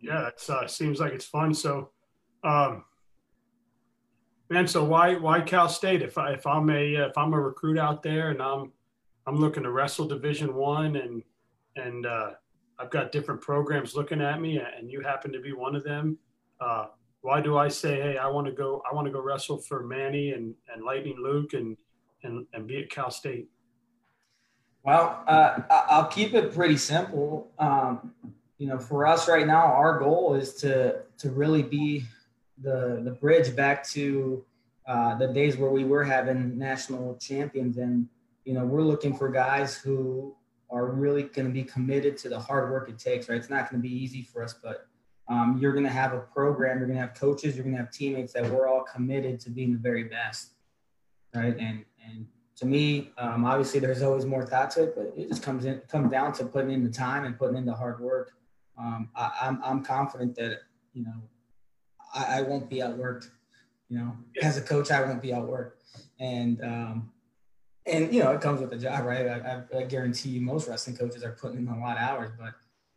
yeah, 0.01 0.29
it 0.29 0.51
uh, 0.51 0.67
seems 0.67 1.01
like 1.01 1.13
it's 1.13 1.25
fun. 1.25 1.55
So, 1.55 1.91
um, 2.43 2.85
man, 4.51 4.67
so 4.67 4.85
why 4.85 5.15
why 5.15 5.41
Cal 5.41 5.69
State? 5.69 6.03
If 6.03 6.19
I 6.19 6.33
if 6.33 6.47
I'm 6.47 6.69
a 6.69 6.95
if 6.95 7.17
I'm 7.17 7.33
a 7.33 7.41
recruit 7.41 7.79
out 7.79 8.03
there 8.03 8.31
and 8.31 8.43
I'm 8.43 8.73
I'm 9.27 9.37
looking 9.37 9.63
to 9.63 9.71
wrestle 9.71 10.07
Division 10.07 10.55
One 10.55 10.97
and 10.97 11.23
and 11.77 12.07
uh, 12.07 12.31
I've 12.79 12.91
got 12.91 13.13
different 13.13 13.41
programs 13.41 13.95
looking 13.95 14.21
at 14.21 14.41
me, 14.41 14.59
and 14.59 14.91
you 14.91 15.01
happen 15.01 15.33
to 15.33 15.41
be 15.41 15.53
one 15.53 15.75
of 15.75 15.85
them. 15.85 16.19
Uh, 16.61 16.87
why 17.25 17.41
do 17.41 17.57
I 17.57 17.69
say, 17.69 17.95
hey, 18.03 18.19
I 18.19 18.29
want 18.29 18.47
to 18.49 18.53
go 18.53 18.83
I 18.89 18.95
want 18.95 19.07
to 19.07 19.11
go 19.11 19.19
wrestle 19.19 19.57
for 19.57 19.83
Manny 19.83 20.33
and 20.33 20.55
and 20.73 20.85
Lightning 20.85 21.17
Luke 21.19 21.55
and 21.55 21.75
and 22.23 22.47
and 22.53 22.67
be 22.67 22.83
at 22.83 22.91
Cal 22.91 23.11
State? 23.11 23.49
Well, 24.83 25.25
uh, 25.27 25.61
I'll 25.71 26.09
keep 26.09 26.35
it 26.35 26.55
pretty 26.55 26.77
simple. 26.77 27.51
Um, 27.59 28.13
you 28.59 28.67
know, 28.67 28.79
for 28.79 29.07
us 29.07 29.27
right 29.27 29.47
now, 29.47 29.65
our 29.65 29.99
goal 29.99 30.35
is 30.35 30.53
to 30.57 31.01
to 31.17 31.31
really 31.31 31.63
be 31.63 32.05
the 32.61 33.01
the 33.03 33.13
bridge 33.13 33.57
back 33.57 33.89
to 33.89 34.45
uh, 34.87 35.15
the 35.15 35.29
days 35.29 35.57
where 35.57 35.71
we 35.71 35.85
were 35.85 36.05
having 36.05 36.59
national 36.59 37.17
champions, 37.17 37.79
and 37.79 38.07
you 38.45 38.53
know, 38.53 38.67
we're 38.67 38.83
looking 38.83 39.17
for 39.17 39.31
guys 39.31 39.75
who 39.75 40.37
are 40.71 40.89
really 40.89 41.23
going 41.23 41.47
to 41.49 41.55
be 41.55 41.65
committed 41.65 42.19
to 42.19 42.29
the 42.29 42.39
hard 42.39 42.71
work 42.71 42.91
it 42.91 42.99
takes. 42.99 43.31
Right, 43.31 43.39
it's 43.39 43.49
not 43.49 43.71
going 43.71 43.83
to 43.83 43.89
be 43.89 43.95
easy 43.95 44.21
for 44.21 44.43
us, 44.45 44.53
but 44.53 44.89
um, 45.29 45.59
you're 45.61 45.73
going 45.73 45.85
to 45.85 45.91
have 45.91 46.13
a 46.13 46.21
program, 46.21 46.79
you're 46.79 46.87
going 46.87 46.99
to 46.99 47.07
have 47.07 47.15
coaches, 47.15 47.57
you're 47.57 47.65
going 47.65 47.77
to 47.77 47.81
have 47.81 47.91
teammates 47.91 48.33
that 48.35 48.51
we're 48.51 48.69
all 48.69 48.83
committed 48.83 49.41
to 49.41 49.51
being 49.51 49.73
the 49.73 49.79
very 49.79 50.05
best. 50.05 50.51
Right, 51.35 51.57
and 51.59 51.85
and 52.07 52.27
to 52.57 52.67
me, 52.67 53.11
um, 53.19 53.45
obviously 53.45 53.81
there's 53.81 54.03
always 54.03 54.25
more 54.25 54.47
thought 54.47 54.71
to 54.73 54.85
it, 54.85 54.95
but 54.95 55.13
it 55.17 55.29
just 55.29 55.43
comes 55.43 55.65
in 55.65 55.81
comes 55.89 56.11
down 56.11 56.33
to 56.35 56.45
putting 56.45 56.71
in 56.71 56.85
the 56.85 56.91
time 56.91 57.25
and 57.25 57.37
putting 57.37 57.57
in 57.57 57.65
the 57.65 57.75
hard 57.75 58.01
work. 58.01 58.33
Um, 58.79 59.09
I, 59.17 59.33
I'm 59.43 59.61
I'm 59.65 59.85
confident 59.85 60.37
that 60.37 60.59
you 60.93 61.05
know 61.05 61.23
I, 62.15 62.39
I 62.39 62.43
won't 62.43 62.71
be 62.71 62.77
outworked. 62.77 63.29
You 63.89 63.99
know, 63.99 64.17
as 64.43 64.57
a 64.57 64.63
coach, 64.63 64.91
I 64.91 65.03
won't 65.03 65.23
be 65.23 65.31
outworked, 65.31 65.73
and 66.21 66.63
um, 66.63 67.13
and 67.87 68.13
you 68.15 68.23
know 68.23 68.31
it 68.33 68.41
comes 68.41 68.61
with 68.61 68.71
the 68.71 68.79
job, 68.79 69.05
right? 69.05 69.27
I, 69.27 69.63
I, 69.73 69.79
I 69.81 69.83
guarantee 69.85 70.31
you, 70.31 70.41
most 70.41 70.69
wrestling 70.69 70.97
coaches 70.97 71.25
are 71.25 71.33
putting 71.33 71.59
in 71.59 71.69
a 71.69 71.81
lot 71.81 71.97
of 71.97 72.03
hours, 72.03 72.31
but 72.39 72.55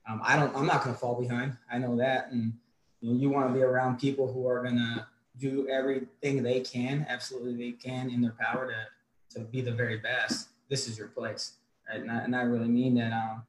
um, 0.08 0.22
I 0.24 0.36
don't. 0.36 0.56
I'm 0.56 0.66
not 0.66 0.84
going 0.84 0.96
to 0.96 1.00
fall 1.00 1.20
behind. 1.20 1.58
I 1.72 1.78
know 1.78 1.98
that, 1.98 2.32
and 2.32 2.54
you 3.02 3.12
know, 3.12 3.20
you 3.20 3.30
want 3.30 3.50
to 3.50 3.54
be 3.54 3.62
around 3.62 4.00
people 4.00 4.32
who 4.32 4.48
are 4.48 4.64
going 4.64 4.78
to 4.78 5.06
do 5.38 5.68
everything 5.70 6.42
they 6.42 6.62
can, 6.62 7.06
absolutely 7.10 7.56
they 7.56 7.72
can 7.74 8.10
in 8.10 8.22
their 8.22 8.36
power 8.40 8.68
to 8.68 9.40
to 9.40 9.46
be 9.46 9.62
the 9.62 9.72
very 9.72 9.98
best. 9.98 10.50
This 10.70 10.88
is 10.88 10.98
your 10.98 11.08
place, 11.08 11.54
right? 11.90 12.02
And 12.02 12.12
I, 12.12 12.18
and 12.20 12.36
I 12.36 12.42
really 12.42 12.70
mean 12.70 12.96
that. 12.96 13.12
Um, 13.12 13.44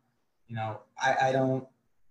you 0.48 0.56
know, 0.56 0.80
I, 1.00 1.28
I 1.28 1.32
don't 1.32 1.66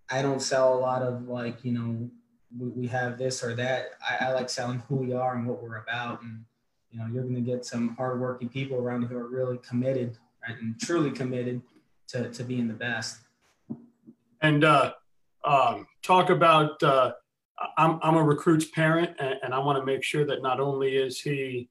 I 0.10 0.22
don't 0.22 0.42
sell 0.42 0.74
a 0.74 0.80
lot 0.80 1.02
of 1.02 1.28
like 1.28 1.64
you 1.64 1.74
know 1.74 2.10
we, 2.58 2.70
we 2.70 2.88
have 2.88 3.18
this 3.18 3.44
or 3.44 3.54
that. 3.56 3.92
I, 4.08 4.28
I 4.28 4.34
like 4.34 4.50
selling 4.50 4.82
who 4.88 4.96
we 4.96 5.14
are 5.14 5.36
and 5.36 5.46
what 5.46 5.62
we're 5.62 5.78
about, 5.78 6.22
and 6.22 6.46
you 6.92 7.00
know 7.00 7.08
you're 7.08 7.24
going 7.24 7.36
to 7.36 7.42
get 7.42 7.66
some 7.66 7.96
hardworking 7.96 8.50
people 8.50 8.78
around 8.78 9.04
who 9.04 9.18
are 9.18 9.28
really 9.28 9.58
committed, 9.58 10.18
right, 10.48 10.58
and 10.58 10.80
truly 10.80 11.12
committed 11.12 11.62
to 12.10 12.30
to 12.30 12.44
being 12.44 12.68
the 12.68 12.74
best. 12.74 13.20
And 14.42 14.64
uh, 14.64 14.94
um, 15.44 15.88
talk 16.04 16.30
about 16.30 16.82
uh, 16.84 17.12
I'm, 17.78 18.00
I'm 18.02 18.16
a 18.16 18.24
recruit's 18.24 18.66
parent 18.66 19.16
and, 19.20 19.36
and 19.44 19.54
I 19.54 19.60
want 19.60 19.80
to 19.80 19.86
make 19.86 20.04
sure 20.04 20.26
that 20.26 20.42
not 20.42 20.60
only 20.60 20.98
is 20.98 21.20
he 21.20 21.70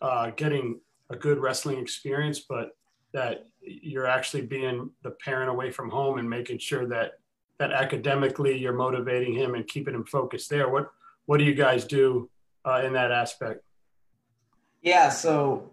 uh, 0.00 0.30
getting 0.30 0.80
a 1.10 1.16
good 1.16 1.38
wrestling 1.38 1.78
experience, 1.78 2.40
but 2.40 2.76
that 3.12 3.46
you're 3.60 4.06
actually 4.06 4.42
being 4.42 4.90
the 5.02 5.10
parent 5.10 5.50
away 5.50 5.70
from 5.70 5.90
home 5.90 6.18
and 6.18 6.28
making 6.28 6.58
sure 6.58 6.86
that 6.86 7.12
that 7.58 7.72
academically 7.72 8.58
you're 8.58 8.72
motivating 8.72 9.32
him 9.32 9.54
and 9.54 9.66
keeping 9.68 9.94
him 9.94 10.04
focused 10.04 10.50
there. 10.50 10.68
What 10.68 10.90
what 11.26 11.38
do 11.38 11.44
you 11.44 11.54
guys 11.54 11.84
do 11.84 12.28
uh, 12.64 12.82
in 12.84 12.92
that 12.94 13.10
aspect? 13.12 13.62
Yeah, 14.82 15.08
so 15.08 15.70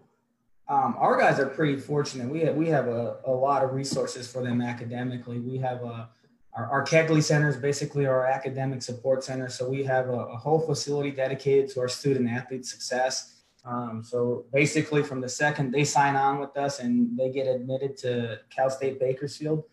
um, 0.68 0.94
our 0.98 1.18
guys 1.18 1.38
are 1.38 1.46
pretty 1.46 1.76
fortunate. 1.76 2.28
We 2.28 2.40
have, 2.40 2.54
we 2.54 2.68
have 2.68 2.88
a, 2.88 3.16
a 3.26 3.30
lot 3.30 3.62
of 3.62 3.74
resources 3.74 4.26
for 4.30 4.42
them 4.42 4.62
academically. 4.62 5.38
We 5.38 5.58
have 5.58 5.82
a, 5.82 6.08
our, 6.54 6.66
our 6.70 6.84
Kegley 6.84 7.22
Center 7.22 7.48
is 7.48 7.56
basically 7.56 8.06
our 8.06 8.26
academic 8.26 8.82
support 8.82 9.24
center. 9.24 9.48
So 9.48 9.68
we 9.68 9.84
have 9.84 10.08
a, 10.08 10.12
a 10.12 10.36
whole 10.36 10.60
facility 10.60 11.10
dedicated 11.10 11.70
to 11.70 11.80
our 11.80 11.88
student 11.88 12.28
athlete 12.28 12.66
success. 12.66 13.40
Um, 13.64 14.02
so 14.04 14.44
basically, 14.52 15.02
from 15.02 15.20
the 15.20 15.28
second 15.28 15.72
they 15.72 15.84
sign 15.84 16.16
on 16.16 16.40
with 16.40 16.56
us 16.56 16.80
and 16.80 17.16
they 17.16 17.30
get 17.30 17.46
admitted 17.46 17.96
to 17.98 18.40
Cal 18.50 18.70
State 18.70 18.98
Bakersfield, 18.98 19.64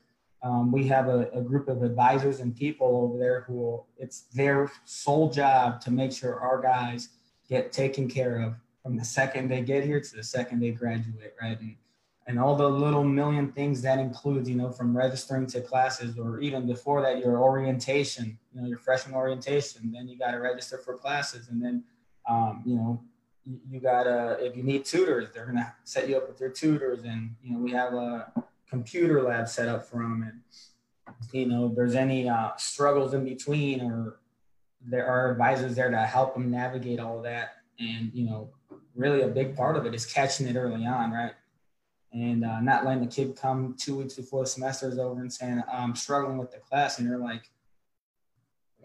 um, 0.42 0.72
we 0.72 0.88
have 0.88 1.08
a, 1.08 1.30
a, 1.34 1.42
group 1.42 1.68
of 1.68 1.84
advisors 1.84 2.40
and 2.40 2.56
people 2.56 2.88
over 2.96 3.18
there 3.18 3.42
who 3.42 3.84
it's 3.98 4.22
their 4.34 4.72
sole 4.86 5.30
job 5.30 5.82
to 5.82 5.92
make 5.92 6.14
sure 6.14 6.40
our 6.40 6.62
guys 6.62 7.10
get 7.50 7.74
taken 7.74 8.08
care 8.08 8.42
of 8.42 8.54
from 8.84 8.96
the 8.96 9.04
second 9.04 9.50
they 9.50 9.62
get 9.62 9.84
here 9.84 10.00
to 10.00 10.16
the 10.16 10.24
second 10.24 10.62
they 10.62 10.72
graduate, 10.72 11.36
right? 11.42 11.60
And 11.60 11.76
and 12.30 12.38
all 12.40 12.56
the 12.56 12.70
little 12.70 13.04
million 13.04 13.52
things 13.52 13.82
that 13.82 13.98
includes, 13.98 14.48
you 14.48 14.56
know, 14.56 14.70
from 14.70 14.96
registering 14.96 15.48
to 15.48 15.62
classes 15.62 16.20
or 16.20 16.40
even 16.40 16.68
before 16.68 17.02
that, 17.02 17.18
your 17.18 17.40
orientation, 17.40 18.38
you 18.54 18.62
know, 18.62 18.68
your 18.68 18.78
freshman 18.78 19.16
orientation, 19.16 19.92
then 19.92 20.08
you 20.08 20.16
got 20.16 20.32
to 20.32 20.38
register 20.38 20.78
for 20.78 20.96
classes. 20.96 21.48
And 21.50 21.60
then, 21.60 21.84
um, 22.30 22.62
you 22.68 22.76
know, 22.76 23.02
you, 23.68 23.80
got 23.80 24.04
to, 24.04 24.38
if 24.46 24.56
you 24.56 24.62
need 24.62 24.86
tutors, 24.86 25.30
they're 25.34 25.46
going 25.46 25.58
to 25.58 25.74
set 25.86 26.08
you 26.08 26.18
up 26.18 26.30
with 26.30 26.40
your 26.40 26.52
tutors. 26.52 27.04
And, 27.04 27.36
you 27.42 27.54
know, 27.54 27.58
we 27.58 27.72
have 27.72 27.96
a 27.96 28.32
computer 28.70 29.24
lab 29.24 29.48
set 29.48 29.68
up 29.68 29.88
for 29.88 29.98
them. 29.98 30.22
And, 30.22 31.16
you 31.34 31.48
know, 31.48 31.74
there's 31.76 31.96
any 31.96 32.30
uh, 32.30 32.52
struggles 32.58 33.16
in 33.16 33.26
between 33.26 33.82
or 33.82 34.20
there 34.86 35.08
are 35.08 35.32
advisors 35.32 35.76
there 35.76 35.90
to 35.90 35.98
help 35.98 36.36
them 36.36 36.52
navigate 36.52 37.00
all 37.00 37.24
that. 37.24 37.56
And, 37.80 38.12
you 38.14 38.26
know, 38.26 38.52
really 38.96 39.24
a 39.24 39.28
big 39.28 39.56
part 39.56 39.78
of 39.78 39.88
it 39.88 39.96
is 39.96 40.06
catching 40.06 40.48
it 40.48 40.56
early 40.56 40.86
on, 40.86 41.12
right? 41.12 41.32
And 42.12 42.44
uh, 42.44 42.60
not 42.60 42.86
letting 42.86 43.04
the 43.04 43.12
kid 43.12 43.36
come 43.36 43.76
two 43.78 43.98
weeks 43.98 44.16
before 44.16 44.44
the 44.44 44.50
semester 44.50 44.88
is 44.90 44.98
over 44.98 45.22
and 45.22 45.32
saying 45.32 45.62
I'm 45.72 45.96
struggling 45.96 46.38
with 46.38 46.52
the 46.52 46.58
class, 46.58 47.00
and 47.00 47.08
you're 47.08 47.20
like, 47.20 47.50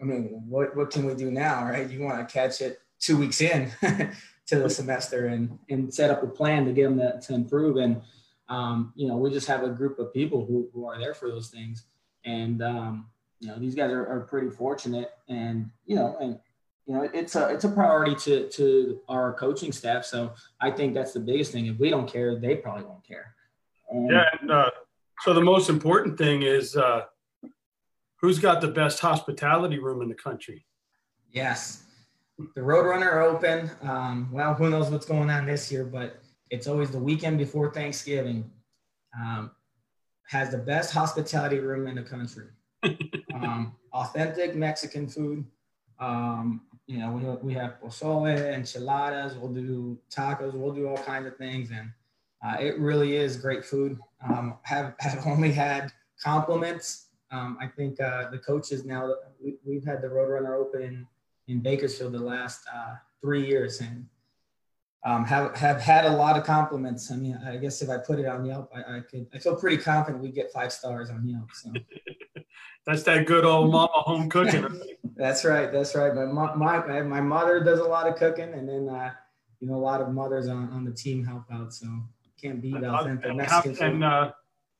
I 0.01 0.05
mean, 0.05 0.43
what 0.47 0.75
what 0.75 0.91
can 0.91 1.05
we 1.05 1.15
do 1.15 1.31
now, 1.31 1.65
right? 1.65 1.89
You 1.89 2.01
want 2.01 2.27
to 2.27 2.31
catch 2.31 2.61
it 2.61 2.81
two 2.99 3.17
weeks 3.17 3.41
in 3.41 3.71
to 4.47 4.59
the 4.59 4.69
semester 4.69 5.27
and 5.27 5.57
and 5.69 5.93
set 5.93 6.11
up 6.11 6.23
a 6.23 6.27
plan 6.27 6.65
to 6.65 6.73
get 6.73 6.83
them 6.83 6.99
to, 6.99 7.19
to 7.19 7.33
improve. 7.33 7.77
And 7.77 8.01
um, 8.47 8.93
you 8.95 9.07
know, 9.07 9.17
we 9.17 9.31
just 9.31 9.47
have 9.47 9.63
a 9.63 9.69
group 9.69 9.99
of 9.99 10.13
people 10.13 10.45
who 10.45 10.69
who 10.73 10.85
are 10.85 10.99
there 10.99 11.13
for 11.13 11.29
those 11.29 11.49
things, 11.49 11.85
and 12.25 12.61
um, 12.61 13.07
you 13.39 13.47
know, 13.47 13.57
these 13.57 13.75
guys 13.75 13.91
are, 13.91 14.07
are 14.07 14.21
pretty 14.21 14.49
fortunate, 14.49 15.11
and 15.27 15.69
you 15.85 15.95
know, 15.95 16.17
and 16.19 16.39
you 16.87 16.93
know, 16.93 17.09
it's 17.13 17.35
a 17.35 17.49
it's 17.49 17.63
a 17.63 17.69
priority 17.69 18.15
to 18.15 18.47
to 18.49 18.99
our 19.09 19.33
coaching 19.33 19.71
staff. 19.71 20.05
So 20.05 20.33
I 20.61 20.69
think 20.71 20.93
that's 20.93 21.13
the 21.13 21.19
biggest 21.19 21.51
thing. 21.51 21.65
If 21.65 21.79
we 21.79 21.89
don't 21.89 22.11
care, 22.11 22.39
they 22.39 22.55
probably 22.55 22.83
won't 22.83 23.05
care. 23.05 23.33
And, 23.89 24.09
yeah. 24.11 24.25
And, 24.39 24.51
uh, 24.51 24.69
so 25.21 25.33
the 25.33 25.41
most 25.41 25.69
important 25.69 26.17
thing 26.17 26.43
is 26.43 26.75
uh, 26.75 27.01
who's 28.17 28.37
got 28.37 28.61
the 28.61 28.67
best 28.67 28.99
hospitality 28.99 29.79
room 29.79 30.01
in 30.01 30.09
the 30.09 30.15
country. 30.15 30.65
Yes, 31.31 31.83
the 32.37 32.61
Roadrunner 32.61 33.23
Open. 33.23 33.71
Um, 33.81 34.29
well, 34.31 34.53
who 34.53 34.69
knows 34.69 34.89
what's 34.89 35.05
going 35.05 35.29
on 35.29 35.45
this 35.45 35.71
year, 35.71 35.85
but 35.85 36.21
it's 36.51 36.67
always 36.67 36.91
the 36.91 36.99
weekend 36.99 37.37
before 37.37 37.73
Thanksgiving. 37.73 38.49
Um, 39.17 39.51
has 40.27 40.49
the 40.49 40.57
best 40.57 40.91
hospitality 40.91 41.59
room 41.59 41.87
in 41.87 41.95
the 41.95 42.01
country. 42.01 42.47
um, 43.33 43.75
authentic 43.93 44.55
Mexican 44.55 45.07
food. 45.07 45.45
Um, 45.99 46.61
you 46.87 46.99
know, 46.99 47.11
we, 47.11 47.49
we 47.49 47.53
have 47.53 47.79
pozole, 47.81 48.53
enchiladas, 48.53 49.35
we'll 49.35 49.51
do 49.51 49.97
tacos, 50.11 50.53
we'll 50.53 50.73
do 50.73 50.87
all 50.87 50.97
kinds 50.97 51.25
of 51.27 51.35
things. 51.37 51.71
And 51.71 51.91
uh, 52.45 52.57
it 52.59 52.77
really 52.79 53.15
is 53.15 53.37
great 53.37 53.65
food. 53.65 53.97
Um, 54.23 54.57
have, 54.63 54.93
have 54.99 55.25
only 55.25 55.51
had 55.51 55.91
compliments. 56.21 57.07
Um, 57.31 57.57
I 57.59 57.67
think 57.67 57.99
uh, 57.99 58.29
the 58.29 58.37
coaches 58.37 58.85
now, 58.85 59.13
we, 59.43 59.75
have 59.75 59.85
had 59.85 60.01
the 60.01 60.07
Roadrunner 60.07 60.59
open 60.59 60.83
in, 60.83 61.07
in 61.47 61.59
Bakersfield 61.59 62.13
the 62.13 62.19
last 62.19 62.61
uh, 62.73 62.95
three 63.19 63.45
years 63.47 63.81
and 63.81 64.05
um, 65.05 65.23
have, 65.23 65.55
have 65.55 65.79
had 65.79 66.05
a 66.05 66.11
lot 66.11 66.37
of 66.37 66.43
compliments. 66.43 67.11
I 67.11 67.15
mean, 67.15 67.39
I 67.45 67.57
guess 67.57 67.81
if 67.81 67.89
I 67.89 67.97
put 67.97 68.19
it 68.19 68.25
on 68.25 68.43
Yelp, 68.43 68.71
I, 68.75 68.97
I 68.97 68.99
could, 69.01 69.27
I 69.33 69.39
feel 69.39 69.55
pretty 69.55 69.77
confident 69.77 70.21
we 70.21 70.31
get 70.31 70.51
five 70.51 70.73
stars 70.73 71.09
on 71.11 71.27
Yelp. 71.27 71.51
So. 71.53 71.71
That's 72.85 73.03
that 73.03 73.25
good 73.25 73.45
old 73.45 73.71
mama 73.71 73.89
home 73.93 74.29
cooking. 74.29 74.79
that's 75.15 75.43
right. 75.43 75.71
That's 75.71 75.95
right. 75.95 76.13
My, 76.13 76.55
my, 76.55 77.01
my 77.01 77.21
mother 77.21 77.63
does 77.63 77.79
a 77.79 77.83
lot 77.83 78.07
of 78.07 78.15
cooking, 78.15 78.53
and 78.53 78.69
then 78.69 78.87
uh, 78.87 79.11
you 79.59 79.67
know 79.67 79.73
a 79.73 79.81
lot 79.81 80.01
of 80.01 80.11
mothers 80.11 80.47
on, 80.47 80.69
on 80.69 80.85
the 80.85 80.91
team 80.91 81.25
help 81.25 81.45
out. 81.51 81.73
So 81.73 81.87
can't 82.39 82.61
beat 82.61 82.75
authentic 82.75 83.35
Mexican 83.35 83.75
how, 83.75 83.85
and, 83.85 84.03
uh, 84.03 84.31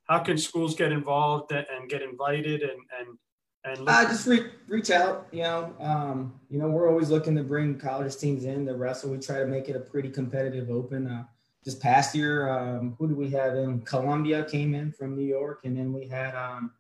how 0.04 0.20
can 0.20 0.38
schools 0.38 0.76
get 0.76 0.92
involved 0.92 1.52
and 1.52 1.90
get 1.90 2.04
invited 2.04 2.62
and 2.62 2.80
and 3.00 3.18
and 3.66 3.90
uh, 3.90 4.04
just 4.06 4.28
re- 4.28 4.52
reach 4.68 4.92
out. 4.92 5.28
You 5.32 5.44
know, 5.44 5.74
um, 5.80 6.40
you 6.50 6.60
know, 6.60 6.68
we're 6.68 6.90
always 6.90 7.10
looking 7.10 7.36
to 7.36 7.44
bring 7.44 7.78
college 7.78 8.16
teams 8.18 8.46
in 8.46 8.66
to 8.68 8.76
wrestle. 8.76 9.12
We 9.12 9.18
try 9.18 9.40
to 9.40 9.48
make 9.48 9.70
it 9.70 9.76
a 9.76 9.80
pretty 9.80 10.10
competitive 10.10 10.70
open. 10.70 11.08
Uh, 11.08 11.24
this 11.64 11.76
past 11.76 12.14
year, 12.14 12.48
um, 12.48 12.96
who 13.00 13.08
do 13.08 13.16
we 13.16 13.30
have 13.32 13.56
in? 13.56 13.82
Columbia 13.82 14.46
came 14.46 14.76
in 14.76 14.92
from 14.92 15.16
New 15.16 15.26
York, 15.26 15.62
and 15.64 15.76
then 15.76 15.92
we 15.92 16.08
had 16.08 16.36
um, 16.36 16.72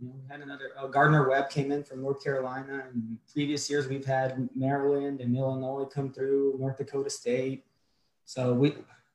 you 0.00 0.08
know, 0.08 0.14
we 0.16 0.22
had 0.28 0.40
another 0.40 0.70
uh, 0.78 0.86
Gardner 0.88 1.28
Webb 1.28 1.50
came 1.50 1.70
in 1.70 1.84
from 1.84 2.02
North 2.02 2.22
Carolina, 2.22 2.86
and 2.92 3.18
previous 3.32 3.70
years 3.70 3.86
we've 3.86 4.04
had 4.04 4.48
Maryland 4.56 5.20
and 5.20 5.36
Illinois 5.36 5.84
come 5.84 6.12
through, 6.12 6.56
North 6.58 6.78
Dakota 6.78 7.10
State. 7.10 7.64
So 8.24 8.52
we, 8.52 8.74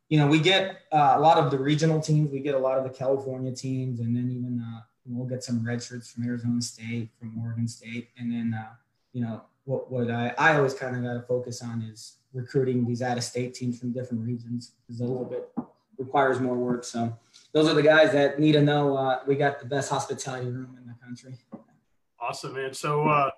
you 0.09 0.19
know, 0.19 0.27
we 0.27 0.39
get 0.39 0.81
uh, 0.91 1.15
a 1.17 1.19
lot 1.19 1.37
of 1.37 1.51
the 1.51 1.57
regional 1.57 1.99
teams. 1.99 2.31
We 2.31 2.39
get 2.39 2.55
a 2.55 2.59
lot 2.59 2.77
of 2.77 2.83
the 2.83 2.89
California 2.89 3.51
teams, 3.51 3.99
and 3.99 4.15
then 4.15 4.29
even 4.29 4.61
uh, 4.61 4.81
we'll 5.07 5.27
get 5.27 5.43
some 5.43 5.65
red 5.65 5.81
shirts 5.81 6.11
from 6.11 6.25
Arizona 6.25 6.61
State, 6.61 7.09
from 7.19 7.39
Oregon 7.43 7.67
State, 7.67 8.09
and 8.17 8.31
then 8.31 8.57
uh, 8.59 8.73
you 9.13 9.21
know 9.21 9.41
what 9.65 9.91
what 9.91 10.09
I 10.09 10.33
I 10.37 10.57
always 10.57 10.73
kind 10.73 10.95
of 10.95 11.03
got 11.03 11.13
to 11.13 11.21
focus 11.21 11.61
on 11.61 11.81
is 11.81 12.17
recruiting 12.33 12.85
these 12.85 13.01
out 13.01 13.17
of 13.17 13.23
state 13.23 13.53
teams 13.53 13.79
from 13.79 13.91
different 13.91 14.25
regions. 14.25 14.71
Is 14.89 14.99
a 14.99 15.03
little 15.03 15.25
bit 15.25 15.49
requires 15.97 16.39
more 16.39 16.55
work. 16.55 16.83
So 16.83 17.17
those 17.53 17.69
are 17.69 17.73
the 17.73 17.83
guys 17.83 18.11
that 18.11 18.39
need 18.39 18.53
to 18.53 18.61
know 18.61 18.97
uh, 18.97 19.19
we 19.27 19.35
got 19.35 19.59
the 19.59 19.65
best 19.65 19.89
hospitality 19.89 20.47
room 20.47 20.77
in 20.81 20.87
the 20.87 20.95
country. 21.03 21.37
Awesome, 22.19 22.53
man. 22.53 22.73
So, 22.73 23.07
uh, 23.07 23.29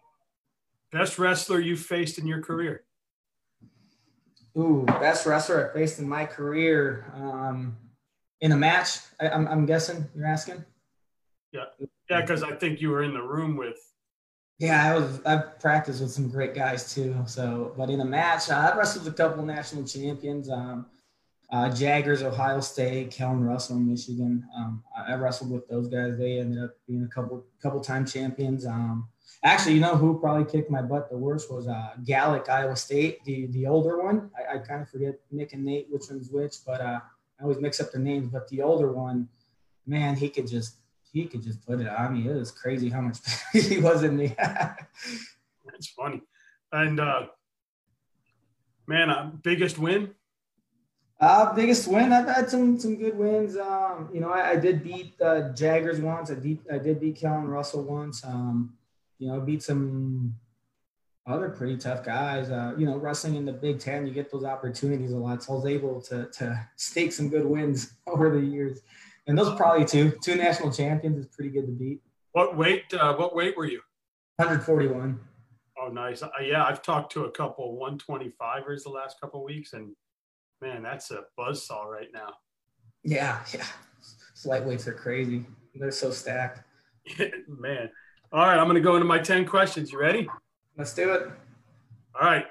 best 0.92 1.20
wrestler 1.20 1.60
you 1.60 1.76
faced 1.76 2.18
in 2.20 2.28
your 2.28 2.42
career? 2.42 2.84
Ooh, 4.58 4.86
best 4.86 5.26
wrestler 5.26 5.70
I 5.70 5.74
faced 5.74 6.00
in 6.00 6.08
my 6.08 6.26
career. 6.26 7.12
Um, 7.14 7.78
in 8.42 8.52
a 8.52 8.58
match, 8.58 9.00
I, 9.20 9.30
I'm, 9.30 9.48
I'm 9.48 9.66
guessing 9.66 10.08
you're 10.16 10.26
asking. 10.26 10.64
Yeah, 11.58 11.86
yeah, 12.10 12.22
because 12.22 12.44
I 12.44 12.54
think 12.54 12.82
you 12.82 12.90
were 12.90 13.04
in 13.04 13.14
the 13.14 13.22
room 13.22 13.58
with. 13.58 13.78
Yeah, 14.60 14.92
I 14.92 14.98
was. 14.98 15.22
I've 15.26 15.60
practiced 15.60 16.02
with 16.02 16.12
some 16.12 16.30
great 16.30 16.56
guys 16.56 16.94
too. 16.94 17.16
So, 17.26 17.74
but 17.78 17.90
in 17.90 18.00
a 18.02 18.06
match, 18.06 18.50
I 18.50 18.76
wrestled 18.76 19.08
a 19.08 19.12
couple 19.12 19.44
national 19.46 19.86
champions. 19.86 20.50
Um, 20.50 20.88
uh, 21.52 21.74
Jaggers, 21.74 22.24
Ohio 22.24 22.60
State, 22.60 23.12
Kellen 23.12 23.44
Russell, 23.44 23.78
Michigan. 23.78 24.46
Um, 24.56 24.84
I, 24.98 25.14
I, 25.14 25.16
wrestled 25.16 25.52
with 25.52 25.68
those 25.70 25.88
guys. 25.88 26.18
They 26.18 26.40
ended 26.40 26.62
up 26.62 26.72
being 26.88 27.04
a 27.04 27.08
couple 27.08 27.46
couple 27.62 27.80
time 27.80 28.06
champions. 28.06 28.66
Um, 28.66 29.08
actually, 29.44 29.76
you 29.76 29.80
know 29.80 29.96
who 29.96 30.20
probably 30.20 30.50
kicked 30.52 30.70
my 30.70 30.82
butt 30.82 31.10
the 31.10 31.18
worst 31.18 31.52
was 31.52 31.68
uh, 31.68 31.92
Gallick, 32.04 32.50
Iowa 32.50 32.76
State, 32.76 33.24
the 33.24 33.48
the 33.48 33.66
older 33.66 34.04
one. 34.04 34.30
I, 34.38 34.56
I 34.56 34.58
kind 34.60 34.82
of 34.82 34.90
forget 34.90 35.20
Nick 35.32 35.54
and 35.54 35.64
Nate 35.64 35.88
which 35.90 36.04
one's 36.10 36.30
which, 36.30 36.56
but 36.66 36.82
uh, 36.82 37.00
I 37.40 37.44
always 37.44 37.60
mix 37.60 37.80
up 37.80 37.92
their 37.92 38.02
names. 38.02 38.30
But 38.30 38.48
the 38.50 38.62
older 38.62 38.92
one, 38.92 39.30
man, 39.86 40.16
he 40.16 40.30
could 40.30 40.48
just 40.48 40.76
he 41.22 41.28
could 41.28 41.44
just 41.44 41.66
put 41.66 41.80
it 41.80 41.88
on 41.88 42.14
me. 42.14 42.30
It 42.30 42.36
was 42.36 42.52
crazy 42.52 42.90
how 42.90 43.02
much 43.02 43.18
he 43.54 43.80
was 43.80 44.04
in 44.04 44.18
me. 44.18 44.36
That's 44.38 45.88
funny. 45.96 46.22
And 46.72 47.00
uh, 47.00 47.28
man, 48.88 49.10
uh, 49.10 49.32
biggest 49.42 49.78
win 49.78 50.14
uh, 51.20 51.54
biggest 51.54 51.88
win. 51.88 52.14
I've 52.14 52.28
had 52.28 52.50
some 52.50 52.80
some 52.80 52.96
good 52.96 53.18
wins. 53.18 53.58
Um, 53.58 54.10
you 54.14 54.20
know, 54.20 54.30
I, 54.30 54.52
I 54.52 54.56
did 54.56 54.84
beat 54.84 55.20
uh, 55.20 55.50
Jaggers 55.54 56.00
once. 56.00 56.30
I 56.30 56.36
did 56.36 56.60
I 56.72 56.78
did 56.78 57.00
beat 57.00 57.16
Kellen 57.16 57.48
Russell 57.48 57.84
once. 57.84 58.24
Um, 58.24 58.76
you 59.18 59.28
know, 59.28 59.40
beat 59.40 59.64
some 59.64 60.36
other 61.26 61.50
pretty 61.50 61.78
tough 61.78 62.06
guys. 62.06 62.52
Uh, 62.52 62.76
you 62.78 62.86
know, 62.86 62.98
wrestling 62.98 63.36
in 63.36 63.46
the 63.46 63.52
Big 63.52 63.80
Ten, 63.80 64.06
you 64.06 64.14
get 64.14 64.32
those 64.32 64.44
opportunities 64.44 65.12
a 65.12 65.18
lot. 65.18 65.44
So 65.44 65.54
I 65.54 65.56
was 65.56 65.66
able 65.66 66.02
to 66.02 66.28
to 66.34 66.68
stake 66.76 67.12
some 67.12 67.30
good 67.30 67.46
wins 67.46 67.94
over 68.08 68.30
the 68.30 68.46
years, 68.46 68.82
and 69.28 69.38
those 69.38 69.48
are 69.48 69.56
probably 69.56 69.86
two 69.86 70.14
two 70.24 70.36
national 70.36 70.72
champions 70.72 71.18
is 71.18 71.28
pretty 71.28 71.50
good 71.50 71.66
to 71.68 71.72
beat. 71.72 72.02
What 72.32 72.58
weight? 72.58 72.94
Uh, 72.94 73.16
what 73.16 73.36
weight 73.36 73.56
were 73.58 73.66
you? 73.66 73.82
141. 74.38 75.20
Oh, 75.80 75.90
nice. 75.90 76.22
Uh, 76.22 76.30
yeah, 76.44 76.64
I've 76.64 76.82
talked 76.82 77.12
to 77.14 77.26
a 77.26 77.32
couple 77.32 77.80
125ers 77.82 78.84
the 78.84 78.90
last 78.90 79.20
couple 79.20 79.44
weeks, 79.44 79.74
and 79.74 79.96
Man, 80.62 80.82
that's 80.82 81.12
a 81.12 81.24
buzz 81.36 81.66
saw 81.66 81.84
right 81.84 82.08
now. 82.14 82.34
Yeah, 83.04 83.40
yeah. 83.54 83.66
lightweights 84.46 84.88
are 84.88 84.94
crazy. 84.94 85.46
They're 85.76 85.92
so 85.92 86.10
stacked. 86.12 86.64
Man. 87.48 87.90
All 88.32 88.46
right, 88.46 88.58
I'm 88.58 88.66
going 88.66 88.76
to 88.76 88.82
go 88.82 88.96
into 88.96 89.06
my 89.06 89.20
10 89.20 89.46
questions. 89.46 89.92
You 89.92 90.00
ready? 90.00 90.28
Let's 90.78 90.94
do 90.94 91.14
it. 91.14 91.30
All 92.20 92.28
right. 92.28 92.46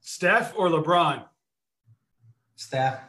Steph 0.00 0.56
or 0.56 0.68
LeBron? 0.68 1.24
Steph. 2.54 3.00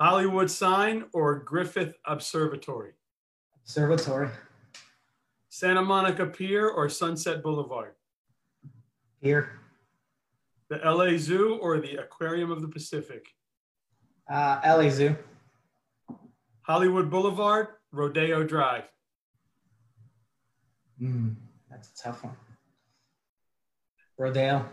Hollywood 0.00 0.50
sign 0.50 1.04
or 1.12 1.40
Griffith 1.40 1.94
Observatory? 2.06 2.92
Observatory. 3.62 4.30
Santa 5.50 5.82
Monica 5.82 6.24
Pier 6.24 6.70
or 6.70 6.88
Sunset 6.88 7.42
Boulevard? 7.42 7.92
Pier. 9.22 9.60
The 10.70 10.78
LA 10.78 11.18
Zoo 11.18 11.58
or 11.60 11.80
the 11.80 11.96
Aquarium 11.96 12.50
of 12.50 12.62
the 12.62 12.68
Pacific? 12.68 13.26
Uh, 14.32 14.60
LA 14.64 14.88
Zoo. 14.88 15.16
Hollywood 16.62 17.10
Boulevard, 17.10 17.66
Rodeo 17.92 18.42
Drive. 18.42 18.84
Mm, 21.02 21.34
that's 21.70 21.90
a 21.90 22.04
tough 22.04 22.24
one. 22.24 22.36
Rodeo. 24.16 24.64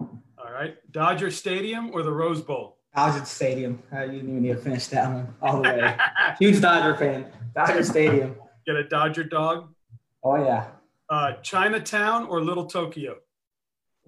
All 0.00 0.52
right. 0.52 0.76
Dodger 0.92 1.32
Stadium 1.32 1.90
or 1.92 2.04
the 2.04 2.12
Rose 2.12 2.40
Bowl? 2.40 2.78
Dodger 2.94 3.24
Stadium. 3.24 3.82
Uh, 3.92 4.02
you 4.02 4.12
didn't 4.12 4.28
even 4.28 4.42
need 4.42 4.52
to 4.52 4.56
finish 4.56 4.86
that 4.88 5.10
one 5.10 5.34
all 5.42 5.56
the 5.56 5.62
way. 5.62 5.96
Huge 6.38 6.60
Dodger 6.60 6.96
fan. 6.96 7.26
Dodger 7.54 7.82
Stadium. 7.82 8.36
Get 8.66 8.76
a 8.76 8.84
Dodger 8.84 9.24
dog? 9.24 9.74
Oh, 10.22 10.36
yeah. 10.36 10.68
Uh, 11.08 11.32
Chinatown 11.42 12.26
or 12.26 12.40
Little 12.40 12.66
Tokyo? 12.66 13.16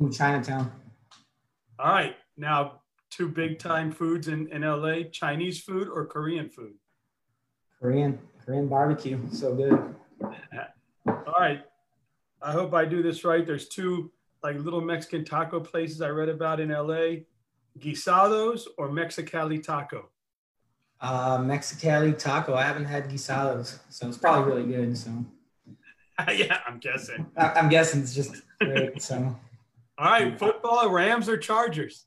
Ooh, 0.00 0.10
Chinatown. 0.10 0.70
All 1.78 1.92
right. 1.92 2.16
Now, 2.36 2.80
two 3.10 3.28
big 3.28 3.58
time 3.58 3.90
foods 3.90 4.28
in, 4.28 4.48
in 4.48 4.62
LA 4.62 5.02
Chinese 5.10 5.60
food 5.60 5.88
or 5.88 6.06
Korean 6.06 6.48
food? 6.48 6.74
Korean. 7.80 8.18
Korean 8.44 8.68
barbecue. 8.68 9.18
So 9.32 9.54
good. 9.54 9.94
All 11.06 11.34
right. 11.38 11.62
I 12.40 12.52
hope 12.52 12.72
I 12.72 12.84
do 12.84 13.02
this 13.02 13.24
right. 13.24 13.44
There's 13.44 13.68
two 13.68 14.12
like 14.42 14.56
little 14.58 14.80
Mexican 14.80 15.24
taco 15.24 15.58
places 15.58 16.00
I 16.00 16.08
read 16.08 16.28
about 16.28 16.60
in 16.60 16.68
LA 16.68 17.24
Guisados 17.78 18.62
or 18.78 18.88
Mexicali 18.88 19.62
Taco? 19.62 20.08
Uh, 21.00 21.38
Mexicali 21.38 22.16
Taco. 22.16 22.54
I 22.54 22.62
haven't 22.62 22.86
had 22.86 23.08
guisados, 23.10 23.78
so 23.90 24.08
it's 24.08 24.16
probably 24.16 24.52
really 24.52 24.66
good. 24.66 24.96
So, 24.96 25.10
yeah, 26.34 26.60
I'm 26.66 26.78
guessing. 26.78 27.26
I- 27.36 27.58
am 27.58 27.68
guessing 27.68 28.00
it's 28.00 28.14
just 28.14 28.42
great. 28.60 29.00
So, 29.02 29.36
all 29.98 30.06
right, 30.06 30.38
football, 30.38 30.88
Rams 30.90 31.28
or 31.28 31.36
Chargers? 31.36 32.06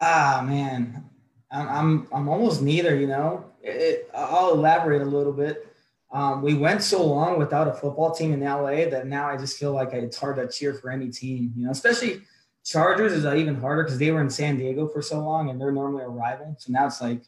Ah, 0.00 0.44
man, 0.46 1.04
I'm 1.50 1.68
I'm, 1.68 2.08
I'm 2.12 2.28
almost 2.28 2.60
neither. 2.60 2.94
You 2.94 3.06
know, 3.06 3.44
it, 3.62 4.10
I'll 4.14 4.52
elaborate 4.52 5.02
a 5.02 5.06
little 5.06 5.32
bit. 5.32 5.68
Um, 6.10 6.42
we 6.42 6.52
went 6.52 6.82
so 6.82 7.02
long 7.06 7.38
without 7.38 7.68
a 7.68 7.72
football 7.72 8.10
team 8.10 8.34
in 8.34 8.40
LA 8.40 8.84
that 8.90 9.06
now 9.06 9.26
I 9.28 9.38
just 9.38 9.56
feel 9.56 9.72
like 9.72 9.94
it's 9.94 10.18
hard 10.18 10.36
to 10.36 10.46
cheer 10.46 10.74
for 10.74 10.90
any 10.90 11.08
team. 11.08 11.54
You 11.56 11.64
know, 11.64 11.70
especially 11.70 12.20
Chargers 12.64 13.12
is 13.12 13.24
even 13.24 13.56
harder 13.56 13.82
because 13.82 13.98
they 13.98 14.10
were 14.10 14.20
in 14.20 14.30
San 14.30 14.56
Diego 14.56 14.86
for 14.88 15.02
so 15.02 15.20
long 15.20 15.50
and 15.50 15.60
they're 15.60 15.72
normally 15.72 16.04
a 16.04 16.08
rival. 16.08 16.54
So 16.58 16.72
now 16.72 16.86
it's 16.86 17.00
like 17.00 17.22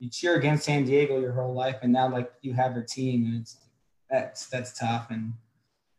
you 0.00 0.08
cheer 0.08 0.36
against 0.36 0.64
San 0.64 0.84
Diego 0.84 1.20
your 1.20 1.32
whole 1.32 1.54
life, 1.54 1.76
and 1.82 1.92
now 1.92 2.10
like 2.10 2.32
you 2.40 2.54
have 2.54 2.74
your 2.74 2.84
team, 2.84 3.26
and 3.26 3.42
it's 3.42 3.58
that's 4.10 4.46
that's 4.46 4.76
tough. 4.76 5.08
And 5.10 5.34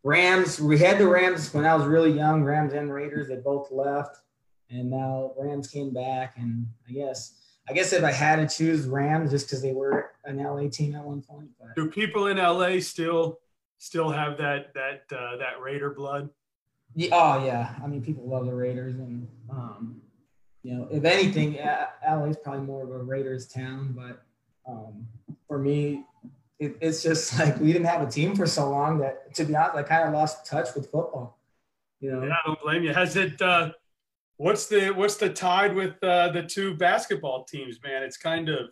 Rams, 0.03 0.59
we 0.59 0.79
had 0.79 0.97
the 0.97 1.07
Rams 1.07 1.53
when 1.53 1.65
I 1.65 1.75
was 1.75 1.85
really 1.85 2.11
young. 2.11 2.43
Rams 2.43 2.73
and 2.73 2.91
Raiders, 2.91 3.27
they 3.27 3.35
both 3.35 3.71
left, 3.71 4.17
and 4.69 4.89
now 4.89 5.33
Rams 5.37 5.67
came 5.67 5.93
back. 5.93 6.33
And 6.37 6.65
I 6.89 6.91
guess 6.91 7.35
I 7.69 7.73
guess 7.73 7.93
if 7.93 8.03
I 8.03 8.11
had 8.11 8.37
to 8.37 8.55
choose 8.55 8.87
Rams, 8.87 9.29
just 9.29 9.47
because 9.47 9.61
they 9.61 9.73
were 9.73 10.11
an 10.25 10.37
LA 10.37 10.67
team 10.69 10.95
at 10.95 11.03
one 11.03 11.21
point. 11.21 11.49
But. 11.59 11.75
Do 11.75 11.89
people 11.89 12.27
in 12.27 12.37
LA 12.37 12.79
still 12.79 13.39
still 13.77 14.09
have 14.09 14.37
that 14.39 14.73
that 14.73 15.03
uh, 15.15 15.37
that 15.37 15.61
Raider 15.61 15.91
blood? 15.91 16.29
Yeah, 16.95 17.09
oh 17.13 17.45
yeah, 17.45 17.75
I 17.83 17.87
mean 17.87 18.01
people 18.01 18.27
love 18.27 18.45
the 18.45 18.53
Raiders, 18.53 18.95
and 18.95 19.27
um, 19.49 20.01
you 20.63 20.75
know 20.75 20.87
if 20.91 21.05
anything, 21.05 21.57
LA 22.07 22.25
is 22.25 22.37
probably 22.37 22.65
more 22.65 22.83
of 22.83 22.91
a 22.91 22.97
Raiders 22.97 23.47
town. 23.47 23.93
But 23.95 24.23
um, 24.69 25.07
for 25.47 25.57
me, 25.57 26.05
it, 26.59 26.77
it's 26.81 27.01
just 27.01 27.37
like 27.39 27.59
we 27.59 27.73
didn't 27.73 27.87
have 27.87 28.07
a 28.07 28.11
team 28.11 28.35
for 28.35 28.45
so 28.45 28.69
long 28.69 28.99
that, 28.99 29.33
to 29.35 29.45
be 29.45 29.55
honest, 29.55 29.75
I 29.75 29.83
kind 29.83 30.07
of 30.07 30.13
lost 30.13 30.45
touch 30.45 30.69
with 30.75 30.91
football. 30.91 31.37
You 31.99 32.11
know, 32.11 32.23
yeah, 32.23 32.33
I 32.33 32.47
don't 32.47 32.61
blame 32.61 32.83
you. 32.83 32.93
Has 32.93 33.15
it? 33.15 33.41
Uh, 33.41 33.71
what's 34.37 34.67
the 34.67 34.89
what's 34.89 35.15
the 35.15 35.29
tide 35.29 35.75
with 35.75 36.01
uh, 36.03 36.29
the 36.29 36.43
two 36.43 36.75
basketball 36.75 37.43
teams, 37.43 37.79
man? 37.83 38.03
It's 38.03 38.17
kind 38.17 38.49
of 38.49 38.69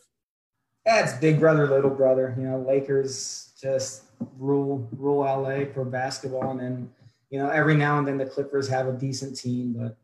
yeah, 0.86 1.04
it's 1.04 1.14
big 1.14 1.40
brother, 1.40 1.68
little 1.68 1.92
brother. 1.92 2.36
You 2.38 2.44
know, 2.44 2.60
Lakers 2.60 3.54
just 3.62 4.04
rule 4.38 4.88
rule 4.92 5.20
LA 5.20 5.66
for 5.74 5.86
basketball, 5.86 6.52
and 6.52 6.60
then 6.60 6.90
you 7.30 7.40
know, 7.40 7.50
every 7.50 7.76
now 7.76 8.00
and 8.00 8.08
then 8.08 8.18
the 8.18 8.26
Clippers 8.26 8.68
have 8.70 8.88
a 8.88 8.94
decent 8.94 9.38
team, 9.38 9.74
but 9.78 9.98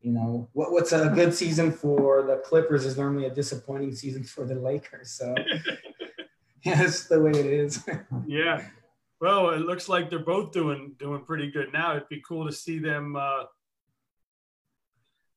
you 0.00 0.12
know, 0.12 0.48
what, 0.52 0.72
what's 0.72 0.92
a 0.92 1.08
good 1.08 1.34
season 1.34 1.72
for 1.72 2.22
the 2.22 2.36
Clippers 2.44 2.84
is 2.84 2.96
normally 2.96 3.26
a 3.26 3.34
disappointing 3.34 3.94
season 3.94 4.24
for 4.24 4.44
the 4.44 4.54
Lakers. 4.54 5.10
So 5.12 5.34
yeah, 6.64 6.74
that's 6.76 7.06
the 7.06 7.20
way 7.20 7.30
it 7.30 7.46
is. 7.46 7.86
yeah. 8.26 8.66
Well, 9.20 9.50
it 9.50 9.60
looks 9.60 9.88
like 9.88 10.10
they're 10.10 10.18
both 10.18 10.52
doing 10.52 10.94
doing 10.98 11.22
pretty 11.24 11.50
good 11.50 11.72
now. 11.72 11.96
It'd 11.96 12.08
be 12.08 12.22
cool 12.26 12.46
to 12.46 12.52
see 12.52 12.78
them. 12.78 13.16
Uh, 13.16 13.44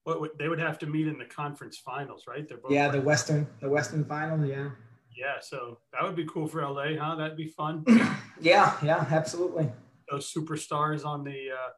what 0.04 0.22
would, 0.22 0.32
they 0.38 0.48
would 0.50 0.60
have 0.60 0.80
to 0.80 0.86
meet 0.86 1.08
in 1.08 1.18
the 1.18 1.26
conference 1.26 1.78
finals, 1.78 2.24
right? 2.28 2.48
They're 2.48 2.58
both 2.58 2.72
yeah, 2.72 2.90
the 2.90 3.02
Western 3.02 3.48
the 3.62 3.70
Western 3.70 4.04
finals. 4.06 4.48
Yeah. 4.50 4.70
Yeah, 5.18 5.40
so 5.42 5.80
that 5.94 6.04
would 6.04 6.16
be 6.16 6.26
cool 6.26 6.48
for 6.48 6.62
LA, 6.62 6.96
huh? 7.00 7.16
That'd 7.16 7.38
be 7.38 7.48
fun. 7.48 7.84
yeah, 8.40 8.78
yeah, 8.84 9.04
absolutely 9.10 9.68
those 10.10 10.32
superstars 10.32 11.06
on 11.06 11.24
the 11.24 11.50
uh, 11.52 11.70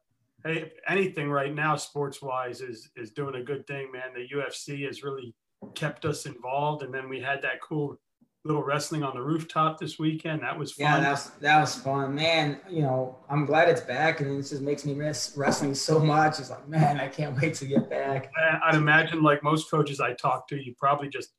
hey 0.45 0.71
anything 0.87 1.29
right 1.29 1.53
now 1.53 1.75
sports 1.75 2.21
wise 2.21 2.61
is 2.61 2.89
is 2.95 3.11
doing 3.11 3.35
a 3.35 3.43
good 3.43 3.65
thing 3.67 3.91
man. 3.91 4.13
The 4.13 4.27
ufc 4.37 4.85
has 4.85 5.03
really 5.03 5.33
kept 5.75 6.05
us 6.05 6.25
involved 6.25 6.83
and 6.83 6.93
then 6.93 7.09
we 7.09 7.19
had 7.19 7.41
that 7.41 7.61
cool 7.61 7.99
little 8.45 8.63
wrestling 8.63 9.03
on 9.03 9.13
the 9.13 9.21
rooftop 9.21 9.77
this 9.77 9.99
weekend. 9.99 10.41
That 10.41 10.57
was 10.57 10.71
fun. 10.71 10.85
yeah 10.85 10.99
that 11.01 11.11
was 11.11 11.31
that 11.41 11.59
was 11.59 11.75
fun. 11.75 12.15
Man 12.15 12.59
you 12.69 12.81
know 12.81 13.17
i'm 13.29 13.45
glad 13.45 13.67
it's 13.67 13.81
back 13.81 14.21
and 14.21 14.39
it 14.39 14.47
just 14.47 14.61
makes 14.61 14.85
me 14.85 14.93
miss 14.93 15.33
wrestling 15.35 15.75
so 15.75 15.99
much. 15.99 16.39
It's 16.39 16.49
like 16.49 16.67
man 16.67 16.99
i 16.99 17.07
can't 17.07 17.35
wait 17.39 17.55
to 17.55 17.65
get 17.65 17.89
back. 17.89 18.31
I'd 18.63 18.75
imagine 18.75 19.21
like 19.21 19.43
most 19.43 19.69
coaches 19.69 19.99
i 19.99 20.13
talk 20.13 20.47
to 20.49 20.55
you 20.55 20.73
probably 20.77 21.09
just 21.09 21.33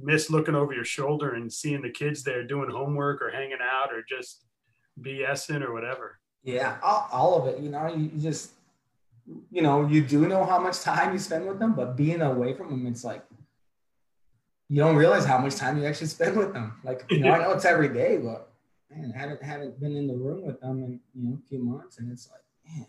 miss 0.00 0.30
looking 0.30 0.56
over 0.56 0.72
your 0.74 0.84
shoulder 0.84 1.34
and 1.34 1.52
seeing 1.52 1.80
the 1.80 1.90
kids 1.90 2.24
there 2.24 2.44
doing 2.44 2.68
homework 2.70 3.22
or 3.22 3.30
hanging 3.30 3.58
out 3.62 3.92
or 3.92 4.02
just 4.08 4.44
bsing 5.00 5.62
or 5.62 5.72
whatever 5.72 6.18
yeah, 6.44 6.78
all, 6.82 7.08
all 7.12 7.38
of 7.40 7.46
it. 7.48 7.60
You 7.60 7.70
know, 7.70 7.86
you, 7.88 8.10
you 8.14 8.20
just, 8.20 8.52
you 9.50 9.62
know, 9.62 9.86
you 9.86 10.02
do 10.02 10.26
know 10.26 10.44
how 10.44 10.58
much 10.58 10.80
time 10.80 11.12
you 11.12 11.18
spend 11.18 11.46
with 11.46 11.58
them, 11.58 11.74
but 11.74 11.96
being 11.96 12.20
away 12.22 12.54
from 12.54 12.70
them, 12.70 12.86
it's 12.86 13.04
like 13.04 13.24
you 14.68 14.78
don't 14.78 14.96
realize 14.96 15.24
how 15.24 15.38
much 15.38 15.56
time 15.56 15.78
you 15.78 15.86
actually 15.86 16.06
spend 16.08 16.36
with 16.36 16.52
them. 16.52 16.74
Like, 16.82 17.04
you 17.10 17.20
know, 17.20 17.32
I 17.32 17.38
know 17.38 17.52
it's 17.52 17.64
every 17.64 17.88
day, 17.88 18.16
but 18.16 18.50
man, 18.90 19.12
I 19.14 19.18
haven't 19.18 19.42
haven't 19.42 19.80
been 19.80 19.96
in 19.96 20.06
the 20.06 20.14
room 20.14 20.46
with 20.46 20.60
them 20.60 20.82
in 20.82 21.00
you 21.14 21.28
know 21.28 21.38
a 21.44 21.48
few 21.48 21.58
months, 21.58 21.98
and 21.98 22.10
it's 22.10 22.28
like, 22.30 22.40
man. 22.66 22.86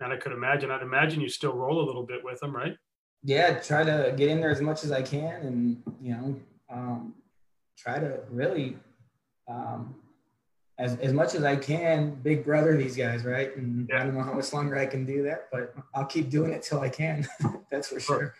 And 0.00 0.12
I 0.12 0.16
could 0.16 0.32
imagine. 0.32 0.70
I'd 0.70 0.82
imagine 0.82 1.20
you 1.20 1.28
still 1.28 1.52
roll 1.52 1.84
a 1.84 1.86
little 1.86 2.04
bit 2.04 2.24
with 2.24 2.40
them, 2.40 2.56
right? 2.56 2.76
Yeah, 3.22 3.58
try 3.60 3.84
to 3.84 4.14
get 4.16 4.30
in 4.30 4.40
there 4.40 4.50
as 4.50 4.62
much 4.62 4.82
as 4.82 4.92
I 4.92 5.02
can, 5.02 5.42
and 5.42 5.82
you 6.00 6.12
know, 6.12 6.36
um, 6.70 7.14
try 7.76 7.98
to 7.98 8.20
really 8.30 8.78
um, 9.46 9.94
as, 10.80 10.96
as 10.96 11.12
much 11.12 11.34
as 11.34 11.44
I 11.44 11.56
can, 11.56 12.14
big 12.22 12.42
brother 12.42 12.76
these 12.76 12.96
guys, 12.96 13.24
right? 13.24 13.54
And 13.56 13.86
yeah. 13.88 14.00
I 14.00 14.04
don't 14.04 14.14
know 14.14 14.22
how 14.22 14.32
much 14.32 14.52
longer 14.52 14.78
I 14.78 14.86
can 14.86 15.04
do 15.04 15.22
that, 15.24 15.48
but 15.52 15.74
I'll 15.94 16.06
keep 16.06 16.30
doing 16.30 16.52
it 16.52 16.62
till 16.62 16.80
I 16.80 16.88
can. 16.88 17.28
That's 17.70 17.88
for 17.88 18.00
sure. 18.00 18.34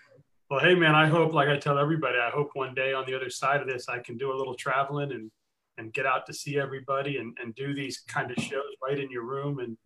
Well, 0.51 0.61
hey 0.61 0.75
man, 0.75 0.95
I 0.95 1.07
hope, 1.07 1.35
like 1.35 1.49
I 1.49 1.59
tell 1.59 1.79
everybody, 1.79 2.19
I 2.19 2.31
hope 2.31 2.51
one 2.55 2.75
day 2.75 2.95
on 2.95 3.05
the 3.07 3.15
other 3.15 3.31
side 3.31 3.61
of 3.61 3.69
this, 3.69 3.89
I 3.89 3.99
can 3.99 4.17
do 4.17 4.33
a 4.33 4.37
little 4.37 4.55
traveling 4.55 5.13
and 5.13 5.31
and 5.79 5.95
get 5.95 6.05
out 6.05 6.27
to 6.27 6.35
see 6.35 6.59
everybody 6.59 7.17
and, 7.17 7.35
and 7.43 7.55
do 7.55 7.73
these 7.73 8.01
kind 8.01 8.31
of 8.31 8.37
shows 8.43 8.75
right 8.83 8.99
in 8.99 9.11
your 9.11 9.23
room 9.23 9.61
and 9.61 9.77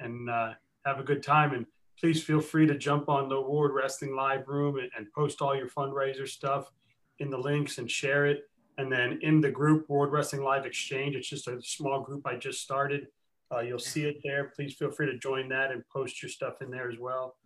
and 0.00 0.30
uh, 0.30 0.52
have 0.84 0.98
a 0.98 1.04
good 1.04 1.22
time. 1.22 1.52
And 1.52 1.66
please 2.00 2.22
feel 2.22 2.40
free 2.40 2.66
to 2.66 2.76
jump 2.76 3.08
on 3.08 3.28
the 3.28 3.40
Ward 3.40 3.72
Wrestling 3.72 4.16
Live 4.16 4.48
room 4.48 4.78
and, 4.78 4.90
and 4.96 5.06
post 5.12 5.42
all 5.42 5.54
your 5.54 5.68
fundraiser 5.68 6.26
stuff 6.26 6.70
in 7.18 7.30
the 7.30 7.38
links 7.38 7.78
and 7.78 7.90
share 7.90 8.26
it 8.26 8.44
and 8.78 8.92
then 8.92 9.18
in 9.22 9.40
the 9.40 9.50
group, 9.50 9.88
World 9.88 10.12
Wrestling 10.12 10.42
Live 10.42 10.66
Exchange, 10.66 11.16
it's 11.16 11.28
just 11.28 11.48
a 11.48 11.60
small 11.62 12.00
group 12.00 12.26
I 12.26 12.36
just 12.36 12.60
started. 12.60 13.06
Uh, 13.54 13.60
you'll 13.60 13.78
see 13.78 14.04
it 14.04 14.18
there. 14.22 14.52
Please 14.54 14.74
feel 14.74 14.90
free 14.90 15.06
to 15.06 15.18
join 15.18 15.48
that 15.48 15.70
and 15.70 15.82
post 15.88 16.22
your 16.22 16.28
stuff 16.28 16.60
in 16.60 16.70
there 16.70 16.90
as 16.90 16.98
well. 16.98 17.36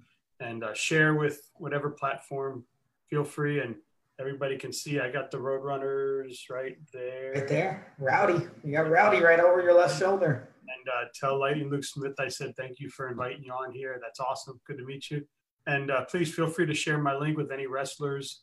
And 0.41 0.65
uh, 0.65 0.75
share 0.75 1.15
with 1.15 1.51
whatever 1.55 1.91
platform. 1.91 2.65
Feel 3.11 3.25
free, 3.25 3.61
and 3.61 3.75
everybody 4.19 4.57
can 4.57 4.73
see. 4.73 4.99
I 4.99 5.11
got 5.11 5.31
the 5.31 5.37
Roadrunners 5.37 6.49
right 6.49 6.79
there. 6.93 7.33
Right 7.35 7.49
there. 7.49 7.95
Rowdy. 7.99 8.47
You 8.65 8.73
got 8.73 8.89
Rowdy 8.89 9.23
right 9.23 9.41
over 9.41 9.63
your 9.63 9.75
left 9.75 9.99
shoulder. 9.99 10.49
And 10.63 10.89
uh, 10.89 11.09
tell 11.15 11.39
Lightning 11.39 11.69
Luke 11.69 11.85
Smith 11.85 12.15
I 12.19 12.29
said 12.29 12.55
thank 12.57 12.79
you 12.79 12.89
for 12.89 13.09
inviting 13.09 13.43
you 13.43 13.53
on 13.53 13.73
here. 13.73 13.99
That's 14.01 14.21
awesome. 14.21 14.61
Good 14.67 14.79
to 14.79 14.85
meet 14.85 15.11
you. 15.11 15.25
And 15.67 15.91
uh, 15.91 16.05
please 16.05 16.33
feel 16.33 16.47
free 16.49 16.67
to 16.67 16.75
share 16.75 16.99
my 16.99 17.15
link 17.15 17.37
with 17.37 17.51
any 17.51 17.67
wrestlers 17.67 18.43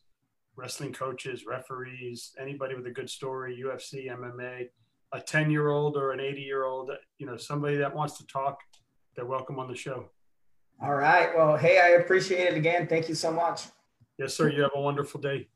wrestling 0.58 0.92
coaches, 0.92 1.46
referees, 1.46 2.34
anybody 2.40 2.76
with 2.76 2.88
a 2.88 2.92
good 2.92 3.10
story, 3.10 3.64
UFC, 3.64 4.12
MMA, 4.12 4.68
a 5.14 5.22
10 5.22 5.50
year 5.52 5.70
old 5.70 5.96
or 5.96 6.12
an 6.12 6.20
80 6.20 6.42
year 6.42 6.66
old, 6.66 6.92
you 7.20 7.26
know, 7.26 7.38
somebody 7.38 7.78
that 7.78 7.96
wants 7.96 8.18
to 8.18 8.28
talk, 8.28 8.60
they're 9.16 9.26
welcome 9.26 9.60
on 9.60 9.70
the 9.70 9.76
show. 9.76 10.10
All 10.82 10.96
right. 10.96 11.36
Well, 11.36 11.56
hey, 11.56 11.80
I 11.80 12.02
appreciate 12.02 12.54
it 12.54 12.58
again. 12.58 12.88
Thank 12.88 13.08
you 13.08 13.16
so 13.16 13.32
much. 13.32 13.64
Yes, 14.18 14.34
sir. 14.34 14.50
You 14.50 14.64
have 14.64 14.72
a 14.76 14.82
wonderful 14.82 15.22
day. 15.22 15.48